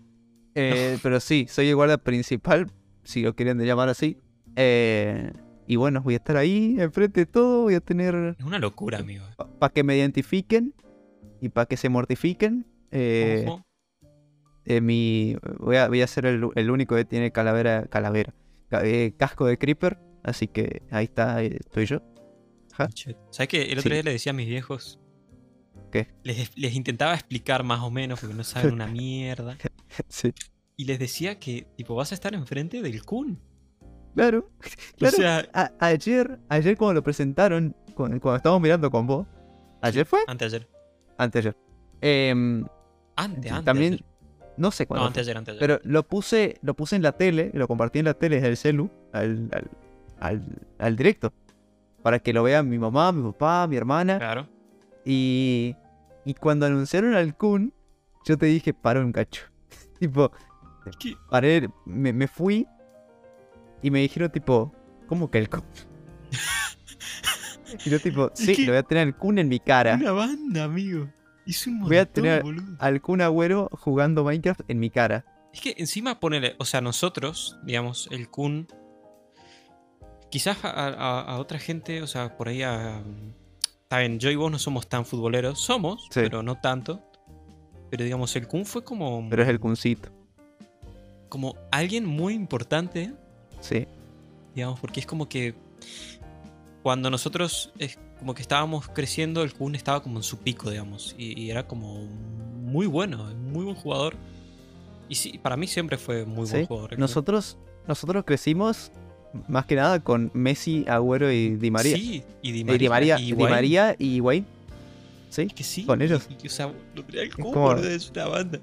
[0.59, 2.67] Eh, pero sí, soy el guardia principal,
[3.03, 4.17] si lo quieren llamar así.
[4.55, 5.31] Eh,
[5.67, 8.35] y bueno, voy a estar ahí, enfrente de todo, voy a tener...
[8.39, 9.25] Es una locura, amigo.
[9.59, 10.73] Para que me identifiquen
[11.41, 12.65] y para que se mortifiquen.
[12.91, 13.63] eh, Ojo.
[14.65, 18.33] eh, mi, voy, a, voy a ser el, el único que tiene calavera, calavera,
[18.69, 19.99] ca- eh, casco de creeper.
[20.23, 22.01] Así que ahí está, ahí estoy yo.
[22.73, 22.89] Ajá.
[23.31, 23.63] ¿Sabes qué?
[23.63, 23.89] El otro Sí.
[23.89, 24.99] día le decía a mis viejos.
[25.91, 26.07] ¿Qué?
[26.23, 29.57] Les, les intentaba explicar más o menos porque no saben una mierda.
[30.09, 30.33] sí,
[30.75, 33.39] Y les decía que, tipo, vas a estar enfrente del Kun.
[34.15, 34.49] claro.
[34.49, 35.15] O Claro.
[35.15, 39.27] sea, A- ayer, ayer cuando lo presentaron, cuando, cuando estábamos mirando con vos.
[39.81, 40.19] ¿Ayer fue?
[40.27, 40.67] anteayer.
[41.17, 41.55] Anteayer.
[42.01, 42.65] Em,
[43.15, 43.65] Ante, antes.
[43.65, 43.99] también,
[44.57, 45.05] no sé cuándo.
[45.05, 45.59] No, fue, anteayer, anteayer.
[45.59, 48.57] Pero lo puse, lo puse en la tele, lo compartí en la tele desde el
[48.57, 49.69] celu al, al,
[50.19, 50.43] al,
[50.79, 51.31] al directo.
[52.03, 54.17] Para que lo vean mi mamá, mi papá, mi hermana.
[54.17, 54.47] Claro.
[55.09, 55.73] Y,
[56.25, 57.73] y cuando anunciaron al Kun,
[58.25, 59.43] yo te dije, paró un cacho.
[59.99, 60.31] tipo,
[60.99, 61.15] ¿Qué?
[61.29, 62.67] paré, me, me fui
[63.81, 64.73] y me dijeron tipo,
[65.07, 65.63] ¿cómo que el Kun?
[67.85, 69.95] y yo tipo, sí, lo voy a tener el Kun en mi cara.
[69.95, 71.07] Una banda, amigo.
[71.45, 72.75] Hice un montón, Voy a tener- boludo.
[72.79, 75.23] Al Kun Agüero jugando Minecraft en mi cara.
[75.53, 78.67] Es que encima ponele, o sea, nosotros, digamos, el Kun,
[80.29, 83.01] quizás a, a- a otra gente, o sea, por ahí a...
[83.87, 86.19] Está bien, yo y vos no somos tan futboleros, somos, Sí.
[86.19, 87.01] pero no tanto.
[87.89, 90.09] Pero digamos, el Kun fue como, Pero es el Kuncito.
[91.29, 93.13] como alguien muy importante,
[93.61, 93.87] Sí.
[94.53, 95.55] digamos, porque es como que
[96.83, 101.15] cuando nosotros es como que estábamos creciendo, el Kun estaba como en su pico, digamos,
[101.17, 101.95] y, y era como
[102.61, 104.15] muy bueno, muy buen jugador.
[105.07, 106.99] Y sí, para mí siempre fue muy buen jugador.
[106.99, 107.57] Nosotros,
[107.87, 108.91] nosotros crecimos
[109.47, 111.95] más que nada con Messi, Agüero y Di María.
[111.95, 112.77] Sí, y Di Eh, María.
[112.77, 113.49] Di María, y Di Higuaín.
[113.55, 114.45] María y Higuaín.
[115.29, 115.41] Sí.
[115.43, 115.83] Es que sí.
[115.85, 116.27] con ellos.
[116.29, 118.59] Y, y, o sea, lo tenía el Kun, como- es una banda.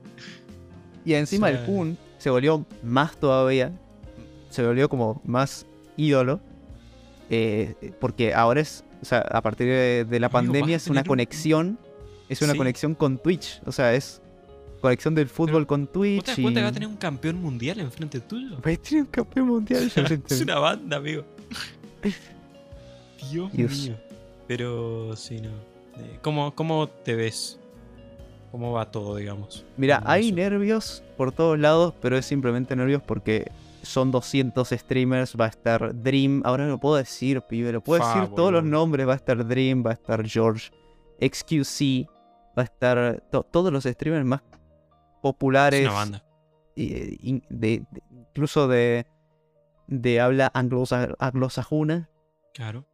[1.04, 3.72] Y encima O sea, el Kun se volvió más todavía.
[4.50, 5.66] Se volvió como más
[5.96, 6.40] ídolo.
[7.30, 8.84] eh, porque ahora es.
[9.02, 11.78] O sea, a partir de, de la Amigo, pandemia es una un- conexión.
[12.28, 12.58] Es una Sí.
[12.58, 13.60] conexión con Twitch.
[13.66, 14.22] O sea, es
[14.84, 16.24] conexión del fútbol con ¿Vos Twitch.
[16.24, 16.42] te das y...
[16.42, 18.56] cuenta que va a tener un campeón mundial enfrente tuyo?
[18.64, 19.90] Va a tener un campeón mundial.
[20.28, 21.24] es una banda, amigo.
[23.30, 23.72] Dios, Dios.
[23.72, 23.96] mío.
[24.46, 25.48] Pero sí, no.
[25.98, 27.58] Eh, ¿Cómo, ¿Cómo te ves?
[28.50, 29.64] ¿Cómo va todo, digamos?
[29.76, 30.36] Mira, hay eso.
[30.36, 33.50] nervios por todos lados, pero es simplemente nervios porque
[33.82, 38.14] son 200 streamers, va a estar Dream, ahora lo puedo decir, pibe, lo puedo Fa,
[38.20, 40.70] decir todos los nombres, va a estar Dream, va a estar George,
[41.20, 42.06] XQC,
[42.56, 44.42] va a estar to- todos los streamers más
[45.24, 45.88] populares,
[46.76, 49.06] y- de- de- incluso de,
[49.86, 52.10] de habla anglosa- anglosajona.
[52.52, 52.86] Claro.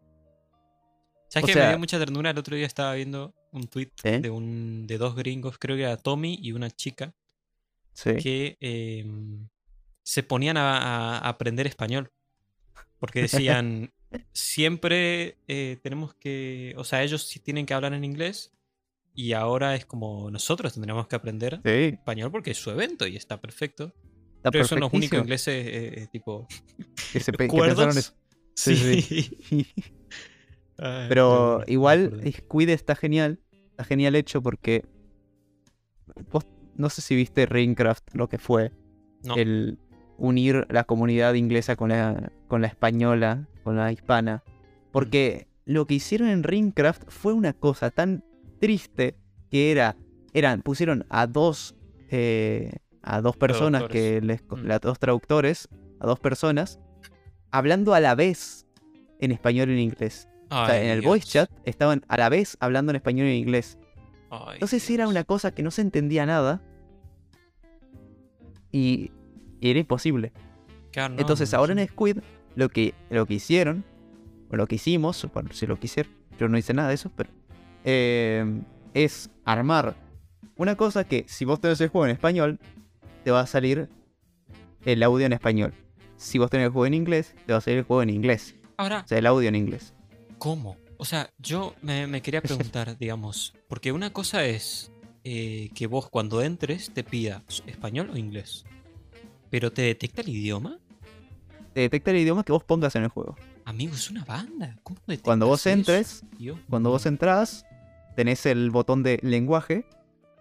[1.29, 2.31] ¿Sabes O sea- Me dio mucha ternura.
[2.31, 4.21] El otro día estaba viendo un tweet ¿Eh?
[4.21, 7.13] de, un, de dos gringos, creo que era Tommy y una chica,
[7.95, 8.15] Sí.
[8.23, 9.05] que eh,
[10.05, 12.13] se ponían a, a aprender español.
[13.01, 13.23] Porque
[13.57, 13.93] decían,
[14.33, 18.53] siempre eh, tenemos que, o sea, ellos sí tienen que hablar en inglés
[19.15, 23.17] y ahora es como nosotros tendríamos que aprender Sí, español porque es su evento y
[23.17, 23.93] está perfecto.
[24.37, 26.47] está que son los únicos ingleses eh, eh, tipo...
[27.13, 27.77] que, se pe- que ¿cuerdos?
[27.87, 28.13] pensaron eso.
[28.55, 29.67] Sí, Sí.
[30.79, 32.33] Ay, Pero igual acordé.
[32.33, 33.39] Squid está genial.
[33.71, 34.85] Está genial hecho porque.
[36.33, 38.73] Vos no sé si viste Ringcraft, lo que fue.
[39.23, 39.37] No.
[39.37, 39.79] El
[40.17, 44.43] unir la comunidad inglesa con la, con la española, con la hispana.
[44.91, 48.25] Porque lo que hicieron en Ringcraft fue una cosa tan
[48.61, 49.17] triste
[49.51, 49.97] que era.
[50.33, 51.75] Eran, pusieron a dos.
[52.09, 54.43] eh, a dos personas que les.
[54.49, 54.71] Mm.
[54.71, 55.69] A dos traductores.
[55.99, 56.79] A dos personas.
[57.51, 58.67] Hablando a la vez.
[59.19, 60.29] En español y en inglés.
[60.51, 61.11] O sea, Ay, en el Dios.
[61.11, 63.79] voice chat estaban a la vez hablando en español y en inglés.
[64.31, 65.11] Ay, Entonces era Dios.
[65.11, 66.63] una cosa que no se entendía nada.
[68.73, 69.11] Y,
[69.61, 70.33] y era imposible.
[70.95, 71.87] Entonces ahora en.
[71.89, 72.19] Squid
[72.57, 73.85] lo que, lo que hicieron,
[74.51, 77.31] o lo que hicimos, bueno, si lo quisieron, yo no hice nada de eso, pero
[77.85, 78.63] eh,
[78.95, 79.97] es armar
[80.57, 82.59] una cosa que si vos tenés el juego en español,
[83.25, 83.89] te va a salir
[84.85, 85.73] el audio en español.
[86.17, 88.55] Si vos tenés el juego en inglés, te va a salir el juego en inglés.
[88.77, 89.95] Ahora, O sea, el audio en inglés.
[90.37, 90.77] ¿cómo?
[90.97, 94.91] O sea, yo me, me quería preguntar, digamos, porque una cosa es
[95.23, 98.65] eh, que vos cuando entres te pida español o inglés.
[99.51, 100.79] Pero te detecta el idioma.
[101.73, 103.37] Te detecta el idioma que vos pongas en el juego.
[103.65, 104.79] Amigo, es una banda.
[104.83, 106.25] ¿Cómo detectas Cuando vos entres,
[106.69, 107.65] cuando vos entras,
[108.21, 109.87] tenés el botón de lenguaje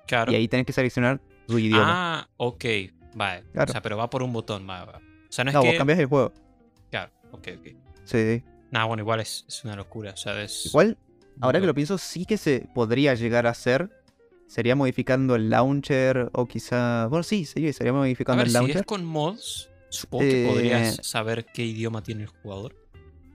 [0.06, 0.32] Claro.
[0.32, 1.86] y ahí tenés que seleccionar tu idioma.
[1.88, 2.66] Ah, ok.
[3.16, 3.44] Vale.
[3.54, 3.70] Claro.
[3.70, 4.68] O sea, pero va por un botón.
[4.70, 4.98] va, va.
[4.98, 5.68] O sea, no es no, que.
[5.70, 6.34] vos cambiás el juego.
[6.92, 7.68] Claro, ok, ok.
[8.04, 8.44] Sí.
[8.72, 10.12] Nah, bueno, igual es, es una locura.
[10.12, 10.66] O sea, es.
[10.66, 10.98] Igual,
[11.40, 13.90] ahora que lo pienso, sí que se podría llegar a hacer.
[14.48, 17.06] Sería modificando el launcher o quizá...
[17.08, 18.78] Bueno, sí, sí, sería A modificando ver, el si launcher.
[18.78, 22.76] es con mods, supongo que Eh, podrías saber qué idioma tiene el jugador.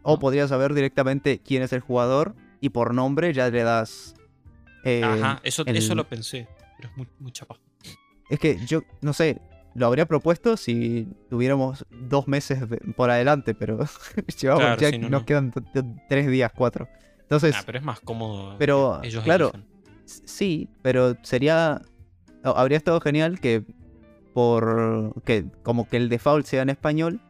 [0.03, 4.17] O podrías saber directamente quién es el jugador y por nombre ya le das...
[4.85, 6.47] eh, Ajá, eso, eso lo pensé.
[6.77, 7.61] Pero es muy, mucha paja.
[8.29, 9.41] Es que yo, no sé,
[9.75, 13.79] lo habría propuesto si tuviéramos dos meses de- por adelante, pero
[14.41, 15.27] llevamos, Claro, ya sí, no, nos no.
[15.27, 15.53] quedan
[16.09, 16.89] tres días, cuatro.
[17.23, 18.57] Entonces, Ah, pero es más cómodo.
[18.59, 19.53] pero, ellos claro,
[20.05, 21.81] sí, pero sería...
[22.43, 23.63] Habría estado genial que
[24.35, 25.15] por...
[25.25, 27.21] que como que el default sea en español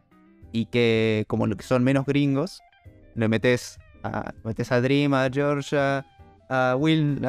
[0.51, 2.61] y que como son menos gringos,
[3.15, 6.05] le metes a, metes a Dream, a Georgia,
[6.49, 7.19] a Will,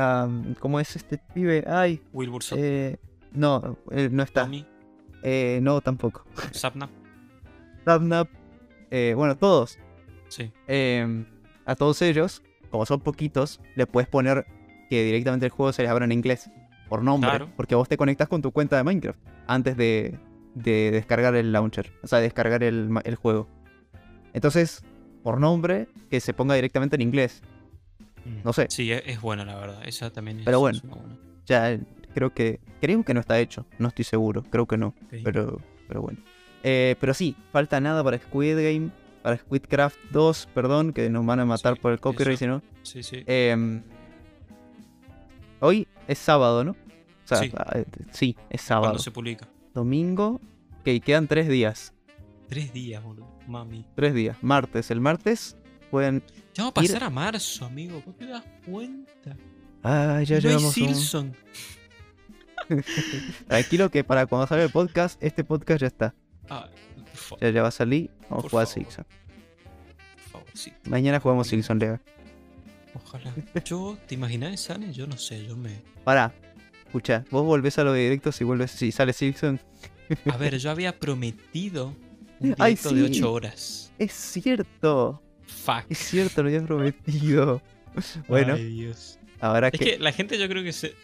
[0.61, 1.65] ¿cómo es este pibe?
[1.67, 2.97] Ay, Wilbur eh,
[3.33, 4.43] no, él no está.
[4.45, 4.67] Tommy,
[5.23, 6.25] Eh, no, tampoco.
[6.53, 6.91] Sapnap.
[7.85, 8.29] Zapnap,
[8.91, 9.79] eh, bueno, todos.
[10.29, 10.51] Sí.
[10.67, 11.25] eh,
[11.65, 14.47] a todos ellos, como son poquitos, le puedes poner
[14.91, 16.51] que directamente el juego se les abra en inglés,
[16.89, 17.49] por nombre, Claro.
[17.57, 20.19] porque vos te conectas con tu cuenta de Minecraft antes de,
[20.55, 23.49] de descargar el launcher, o sea, descargar el, el juego.
[24.33, 24.85] Entonces,
[25.23, 27.43] por nombre, que se ponga directamente en inglés.
[28.27, 28.41] Mm.
[28.45, 28.67] No sé.
[28.71, 29.83] Sí, es, es buena, la verdad.
[29.87, 30.79] Esa también es, Pero bueno.
[30.79, 31.17] es una buena.
[31.47, 31.81] Ya eh,
[32.15, 36.03] creo que creo que no está hecho, no estoy seguro, creo que no, pero pero
[36.03, 36.19] bueno.
[36.65, 38.91] Eh, pero sí, falta nada para Squid Game,
[39.23, 42.63] para Squidcraft 2, perdón, que nos van a matar Sí, por el copyright si no.
[42.83, 43.23] Sí, sí.
[43.27, 43.83] Em,
[45.61, 46.73] hoy es sábado, ¿no?
[46.73, 46.77] O
[47.29, 47.53] sea, Sí.
[47.57, 48.87] ah, eh, sí, es sábado.
[48.93, 49.49] Cuando se publica.
[49.75, 50.41] Domingo,
[50.85, 51.93] que quedan tres días.
[52.49, 53.27] Tres días, boludo.
[53.47, 53.85] Mami.
[53.95, 54.37] Tres días.
[54.43, 54.91] Martes.
[54.91, 55.57] El martes
[55.91, 56.23] pueden.
[56.57, 58.03] Ya va a pasar a marzo, amigo.
[58.07, 59.37] ¿No te das cuenta?
[59.83, 60.77] Ah, ya no hay llegamos.
[60.77, 61.37] un- Silson.
[63.49, 66.15] Tranquilo que para cuando salga el podcast, este podcast ya está.
[66.49, 66.69] Ah,
[67.29, 68.11] por Ya, ya va a salir.
[68.31, 68.85] Vamos Por a jugar favor.
[68.85, 69.05] Silson.
[70.15, 70.73] por favor, sí.
[70.89, 72.01] Mañana jugamos Silson Lega.
[72.95, 73.33] Ojalá.
[73.65, 74.93] Yo, ¿te imaginas, Sane?
[74.93, 75.83] Yo no sé, yo me.
[76.05, 76.33] Pará.
[76.87, 78.71] Escucha, vos volvés a lo de directos y vuelves.
[78.71, 79.61] Si sale Silson.
[80.33, 81.95] A ver, yo había prometido
[82.41, 83.19] un Ay, directo de sí.
[83.21, 83.93] 8 horas.
[83.99, 85.23] Es cierto.
[85.47, 85.87] Fuck.
[85.89, 87.63] Es cierto, lo habías prometido.
[88.29, 89.19] Bueno, Ay, Dios.
[89.41, 89.85] ahora Es que.
[89.93, 90.95] que la gente yo creo que se...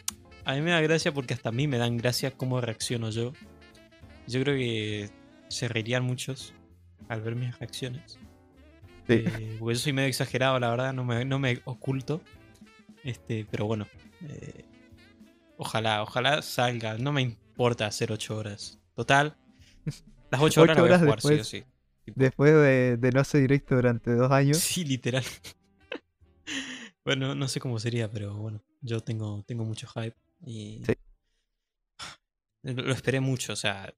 [0.45, 3.33] A mí me da gracia porque hasta a mí me dan gracia cómo reacciono yo.
[4.27, 5.09] Yo creo que
[5.47, 6.53] se reirían muchos
[7.09, 8.19] al ver mis reacciones.
[9.07, 9.23] Sí.
[9.25, 12.21] Eh, porque yo soy medio exagerado, la verdad, no me, no me oculto.
[13.03, 13.87] Este, pero bueno.
[14.29, 14.63] eh,
[15.57, 16.99] ojalá, ojalá salga.
[16.99, 18.79] No me importa hacer 8 horas.
[18.95, 19.35] Total.
[20.29, 21.47] Las 8 horas las voy a jugar, sí o después.
[21.47, 21.63] sí.
[22.05, 24.57] Después de, de no hacer directo durante dos años.
[24.57, 25.23] Sí, literal.
[27.05, 30.93] bueno, no sé cómo sería, pero bueno, yo tengo, tengo mucho hype y Sí.
[32.63, 33.93] lo esperé mucho, o sea,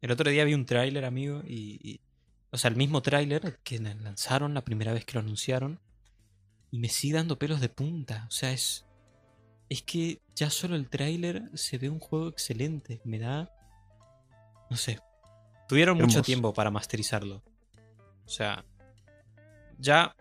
[0.00, 2.00] el otro día vi un tráiler, amigo, y, y-
[2.50, 5.80] o sea, el mismo tráiler que la- lanzaron la primera vez que lo anunciaron
[6.70, 8.84] y me sigue dando pelos de punta, o sea, es
[9.70, 13.50] es que ya solo el tráiler se ve un juego excelente, me da
[14.70, 14.98] no sé.
[15.68, 17.42] Tuvieron mucho tiempo para masterizarlo.
[18.24, 18.64] O sea,
[19.78, 20.16] ya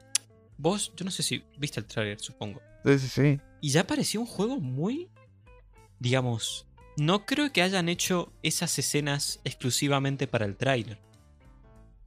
[0.57, 2.61] vos, yo no sé si viste el tráiler, supongo.
[2.83, 3.41] Sí, sí, sí.
[3.61, 5.09] Y ya parecía un juego muy,
[5.99, 6.67] digamos,
[6.97, 10.99] no creo que hayan hecho esas escenas exclusivamente para el tráiler.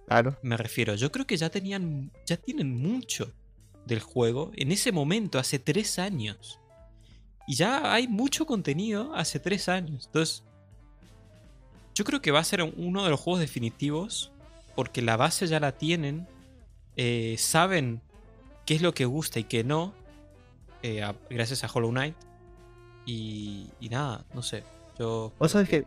[0.06, 0.36] Claro.
[0.42, 3.32] Me refiero, yo creo que ya tenían, ya tienen mucho
[3.86, 6.58] del juego en ese momento, hace tres años.
[7.46, 10.06] Y ya hay mucho contenido hace tres años.
[10.06, 10.44] Entonces,
[12.00, 14.32] yo creo que va a ser uno de los juegos definitivos
[14.74, 16.26] porque la base ya la tienen,
[16.96, 18.00] eh, saben
[18.64, 19.92] qué es lo que gusta y qué no,
[20.82, 22.14] eh, a- gracias a Hollow Knight.
[23.04, 24.62] Y, y nada, no sé.
[24.98, 25.84] Yo Vos sabés que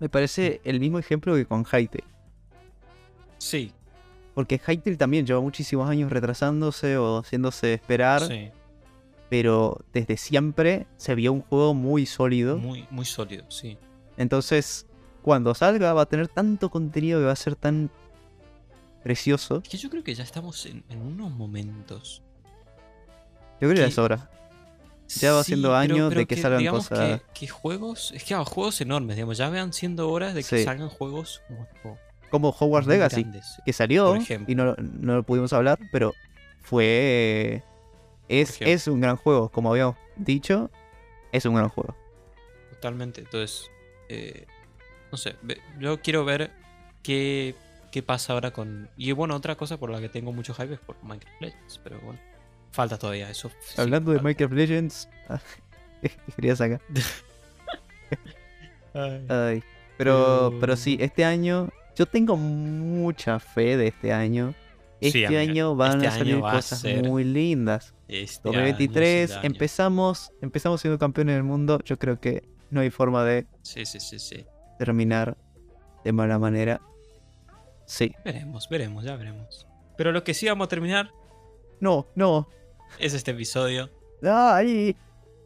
[0.00, 2.02] me parece el mismo ejemplo que con Hytale.
[3.38, 3.70] Sí,
[4.34, 8.20] Porque Hytale también lleva muchísimos años retrasándose o haciéndose esperar.
[8.26, 8.50] sí,
[9.28, 12.56] Pero desde siempre se vio un juego muy sólido.
[12.58, 13.78] muy, muy sólido, sí.
[14.16, 14.86] Entonces,
[15.22, 17.90] cuando salga va a tener tanto contenido que va a ser tan
[19.02, 19.60] precioso.
[19.64, 22.22] Es que yo creo que ya estamos en, en unos momentos.
[23.60, 24.30] Yo creo que ya es hora.
[25.08, 27.20] ya va Sí, siendo años pero de que, salgan digamos cosas.
[27.20, 30.58] Que, que juegos, es que ah, juegos enormes, digamos, ya vean siendo horas de que
[30.58, 30.64] Sí.
[30.64, 31.98] salgan juegos como
[32.30, 33.46] Como Hogwarts Legacy, grandes.
[33.64, 34.16] que salió
[34.46, 36.14] y no, no lo pudimos hablar, pero
[36.62, 37.62] fue.
[38.28, 40.70] Es, es un gran juego, como habíamos dicho,
[41.32, 41.96] es un gran juego.
[42.70, 43.22] Totalmente.
[43.22, 43.68] Entonces,
[44.08, 44.46] eh,
[45.10, 46.50] no sé, ve- yo quiero ver
[47.02, 47.54] qué,
[47.92, 48.88] qué pasa ahora con...
[48.96, 52.00] Y bueno, otra cosa por la que tengo mucho hype es por Minecraft Legends, pero
[52.00, 52.18] bueno,
[52.72, 53.50] falta todavía eso.
[53.60, 54.24] sí, Hablando de falta.
[54.24, 55.08] Minecraft Legends,
[56.02, 56.80] ¿qué quería sacar?
[58.94, 59.24] Ay.
[59.28, 59.62] Ay,
[59.96, 64.54] pero, pero Pero- sí, este año, yo tengo mucha fe de este año.
[65.00, 67.94] Este Sí, año van este a salir año va a cosas ser muy lindas.
[68.06, 69.46] Este año es 2023, el año.
[69.46, 71.78] empezamos, empezamos siendo campeones del mundo.
[71.84, 74.44] Yo creo que no hay forma de Sí, sí, sí, sí.
[74.84, 75.36] Terminar
[76.04, 76.80] de mala manera.
[77.84, 78.14] Sí.
[78.24, 79.66] Veremos, veremos, ya veremos.
[79.98, 81.10] Pero lo que sí vamos a terminar
[81.80, 82.48] No, no.
[82.98, 83.90] es este episodio.
[84.22, 84.96] Ay.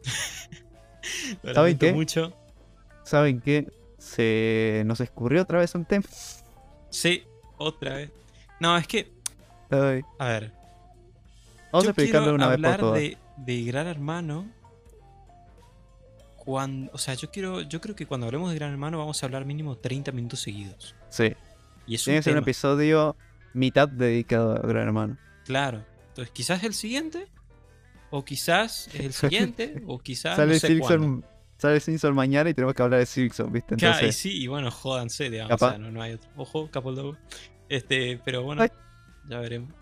[1.43, 1.91] Lo ¿Saben qué?
[1.93, 2.33] mucho.
[3.03, 3.67] ¿Saben qué?
[3.97, 6.05] Se nos escurrió otra vez un tema.
[6.89, 7.23] Sí,
[7.57, 8.11] otra vez.
[8.61, 9.11] No, es que,
[9.69, 10.01] Ay.
[10.17, 10.51] a ver,
[11.73, 12.99] Vamos a explicarlo una vez por todas.
[13.01, 14.49] de, de Gran Hermano.
[16.45, 19.25] Cuando, o sea, yo quiero, yo creo que cuando hablemos de Gran Hermano vamos a
[19.25, 20.95] hablar mínimo 30 minutos seguidos.
[21.09, 21.33] Sí.
[21.87, 23.15] Y es Tiene un que ser un tema, episodio
[23.53, 25.17] mitad dedicado a Gran Hermano.
[25.45, 25.83] claro.
[26.09, 27.27] Entonces, quizás el siguiente,
[28.09, 30.67] o quizás es el siguiente, o quizás sale no sé.
[30.67, 31.25] Silkson,
[31.57, 33.75] sale Simpson mañana y tenemos que hablar de Silkson, ¿viste?
[33.75, 35.67] Claro, y Entonces, sí, y bueno, jódanse, digamos, Capaz.
[35.67, 36.29] o sea, no, no hay otro.
[36.37, 37.17] Ojo, Capoldo.
[37.67, 38.69] Este, pero bueno, Ay.
[39.27, 39.73] ya veremos.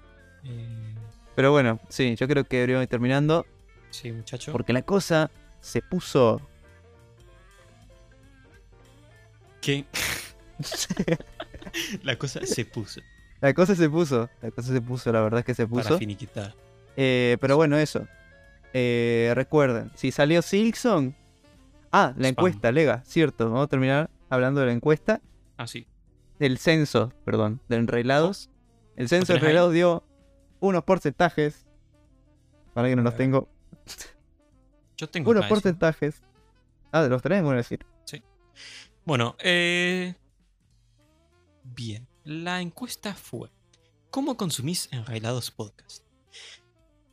[0.44, 0.96] Eh,
[1.36, 3.46] pero bueno, sí, yo creo que deberíamos ir terminando
[3.92, 4.52] sí, muchacho.
[4.52, 5.30] porque la cosa
[5.62, 6.42] se puso
[9.64, 9.86] que
[12.04, 13.02] la cosa se puso
[13.42, 15.98] La cosa se puso, la cosa se puso, la verdad es que se para puso.
[15.98, 16.54] finiquitar.
[16.96, 18.08] Eh, pero bueno, eso.
[18.74, 21.16] Eh, recuerden, si salió Silkson.
[21.92, 22.30] Ah, la Spam.
[22.30, 23.46] encuesta, Lega, cierto.
[23.50, 25.22] Vamos a terminar hablando de la encuesta.
[25.58, 25.88] Ah, sí.
[26.40, 28.50] Del censo, perdón, de enrailados.
[28.96, 30.04] El censo de enrailados dio
[30.60, 31.66] unos porcentajes.
[32.74, 33.50] Para que no los tengo.
[34.98, 36.22] Yo tengo Unos porcentajes.
[36.92, 37.86] Ah, de los tenés, bueno decir.
[39.06, 40.16] Bueno, eh...
[41.64, 42.08] Bien.
[42.24, 43.50] La encuesta fue:
[44.10, 46.04] ¿Cómo consumís Enrailados Podcast?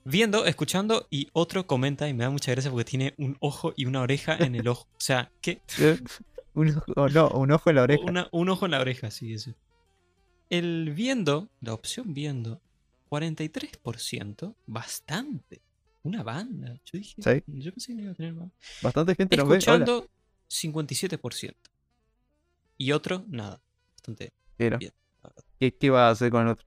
[0.05, 3.86] Viendo, escuchando y otro comenta y me da mucha gracia porque tiene un ojo y
[3.86, 4.88] una oreja en el ojo.
[4.93, 5.61] O sea, ¿qué?
[6.55, 8.03] un, ojo- no, un ojo en la oreja.
[8.05, 9.55] Una- un ojo en la oreja, sí, eso.
[10.49, 12.61] El viendo, la opción viendo,
[13.11, 15.62] 43%, bastante.
[16.03, 16.74] Una banda.
[16.86, 17.43] Yo dije, Sí.
[17.47, 18.51] yo pensé que no iba a tener más.
[18.82, 19.49] Bastante gente nos ve.
[19.51, 19.59] Hola.
[19.59, 20.09] Escuchando,
[20.49, 21.55] 57%.
[22.81, 23.61] Y otro, nada.
[23.93, 24.33] Bastante.
[24.57, 24.78] Era.
[24.78, 24.93] bien.
[25.59, 26.66] ¿Qué, qué iba a hacer con el otro?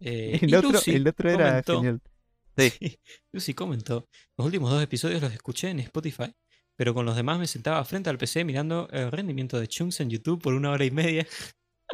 [0.00, 2.00] Eh, El y otro, Lucy el otro era comentó- genial.
[2.58, 2.70] Sí.
[2.70, 2.98] Sí,
[3.32, 4.08] Lucy comentó,
[4.38, 6.34] los últimos dos episodios los escuché en Spotify,
[6.74, 10.08] pero con los demás me sentaba frente al PC mirando el rendimiento de Chunks en
[10.10, 11.26] YouTube por una hora y media.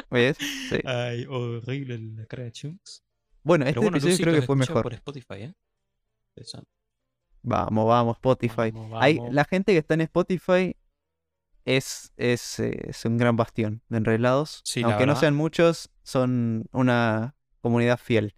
[0.09, 0.37] ¿Ves?
[0.37, 0.77] Sí.
[0.85, 3.03] Ay, horrible la cara de Chunks.
[3.43, 4.81] Bueno, este Pero bueno, episodio Lucy creo que fue mejor.
[4.83, 5.53] por Spotify, ¿eh?
[7.41, 8.71] Vamos, vamos, Spotify.
[8.71, 10.75] Vamos, Hay, la gente que está en Spotify
[11.65, 13.97] es, es, eh, es un gran bastión de.
[14.63, 18.35] Sí, la Aunque no sean muchos, son una comunidad fiel.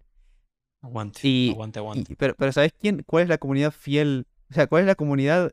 [0.82, 2.12] Aguante, Y- aguante, aguante.
[2.12, 3.02] Y- pero, pero ¿sabes quién?
[3.04, 4.26] ¿Cuál es la comunidad fiel?
[4.50, 5.52] O sea, ¿cuál es la comunidad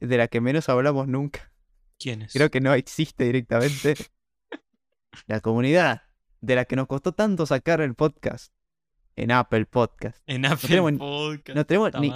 [0.00, 1.52] de la que menos hablamos nunca?
[1.98, 2.32] ¿Quién es?
[2.32, 3.94] Creo que no existe directamente.
[5.26, 6.02] la comunidad
[6.40, 8.52] de la que nos costó tanto sacar el podcast
[9.16, 10.22] en Apple Podcast.
[10.26, 11.56] En Apple tenemos ni- Podcast.
[11.56, 12.10] No tenemos ni.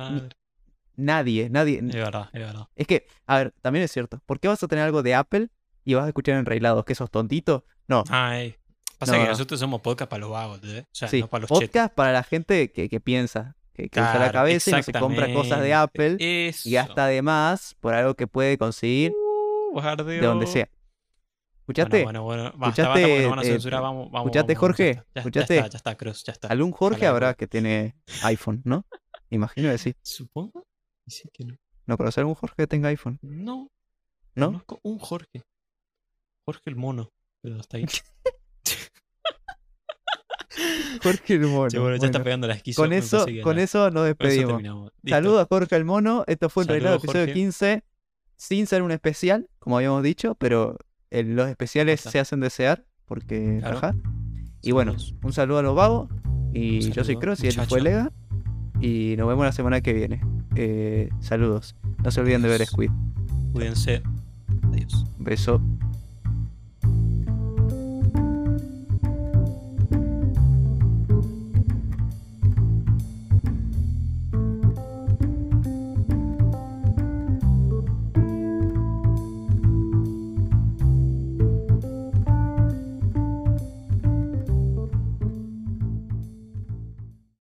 [1.00, 1.78] Nadie, nadie.
[1.78, 2.68] Es verdad, es verdad.
[2.76, 4.20] Es que, a ver, también es cierto.
[4.26, 5.48] ¿Por qué vas a tener algo de Apple
[5.84, 6.84] y vas a escuchar enrailados?
[6.84, 7.64] ¿Que sos tontito?
[7.88, 8.04] No.
[8.10, 8.56] Ay,
[8.98, 9.30] pasa No, que no.
[9.30, 10.60] nosotros somos podcast para los vagos,
[10.92, 11.64] sea, sí, no para los chetos.
[11.68, 14.92] podcast para la gente que, que piensa, que, que usa la cabeza y no se
[14.92, 15.74] compra cosas de.
[15.74, 16.68] Apple Eso.
[16.68, 19.12] y gasta de más por algo que puede conseguir
[19.72, 20.68] Uh, de donde sea.
[20.68, 20.80] Bueno,
[21.60, 22.02] ¿Escuchaste?
[22.02, 24.26] Bueno, bueno, basta, ¿Escuchaste, basta eh, censurar, vamos, vamos.
[24.26, 24.84] escuchaste, vamos, Jorge?
[24.84, 25.54] Ya, está, ya- ¿Escuchaste?
[25.54, 26.48] Ya está, ya está, Cruz, ya está.
[26.48, 27.36] Algún Jorge habrá bueno.
[27.36, 27.94] que tiene
[28.24, 28.84] iPhone, ¿no?
[29.30, 29.94] Imagino que sí.
[30.02, 30.64] Supongo.
[31.10, 31.56] Y sí que no.
[31.86, 33.68] No conocer algún Jorge que tenga iPhone, No.
[34.36, 34.46] ¿no?
[34.46, 35.42] Conozco un Jorge.
[36.44, 37.10] Jorge el mono.
[37.42, 37.86] Pero hasta ahí.
[41.02, 41.70] Jorge el mono.
[41.70, 42.82] Sí, bueno, ya está pegando la esquizo.
[42.82, 44.62] con eso, con eso nos despedimos.
[45.06, 46.24] Saludos a Jorge el mono.
[46.26, 47.34] Esto fue un Saludos, reglado episodio Jorge.
[47.34, 47.84] 15,
[48.36, 50.76] sin ser un especial, como habíamos dicho, pero
[51.10, 53.78] los especiales se hacen desear, porque Claro.
[53.78, 53.94] ajá.
[54.62, 56.08] Y bueno, un saludo a los vagos.
[56.52, 57.80] Y Un yo soy Cross y él fue.
[57.80, 58.12] Lega.
[58.80, 60.20] Y nos vemos la semana que viene.
[60.56, 61.76] Eh, saludos.
[62.02, 62.66] No se olviden de ver.
[62.66, 62.90] Squid.
[63.52, 64.02] Cuídense.
[64.72, 65.04] Adiós.
[65.18, 65.60] Beso.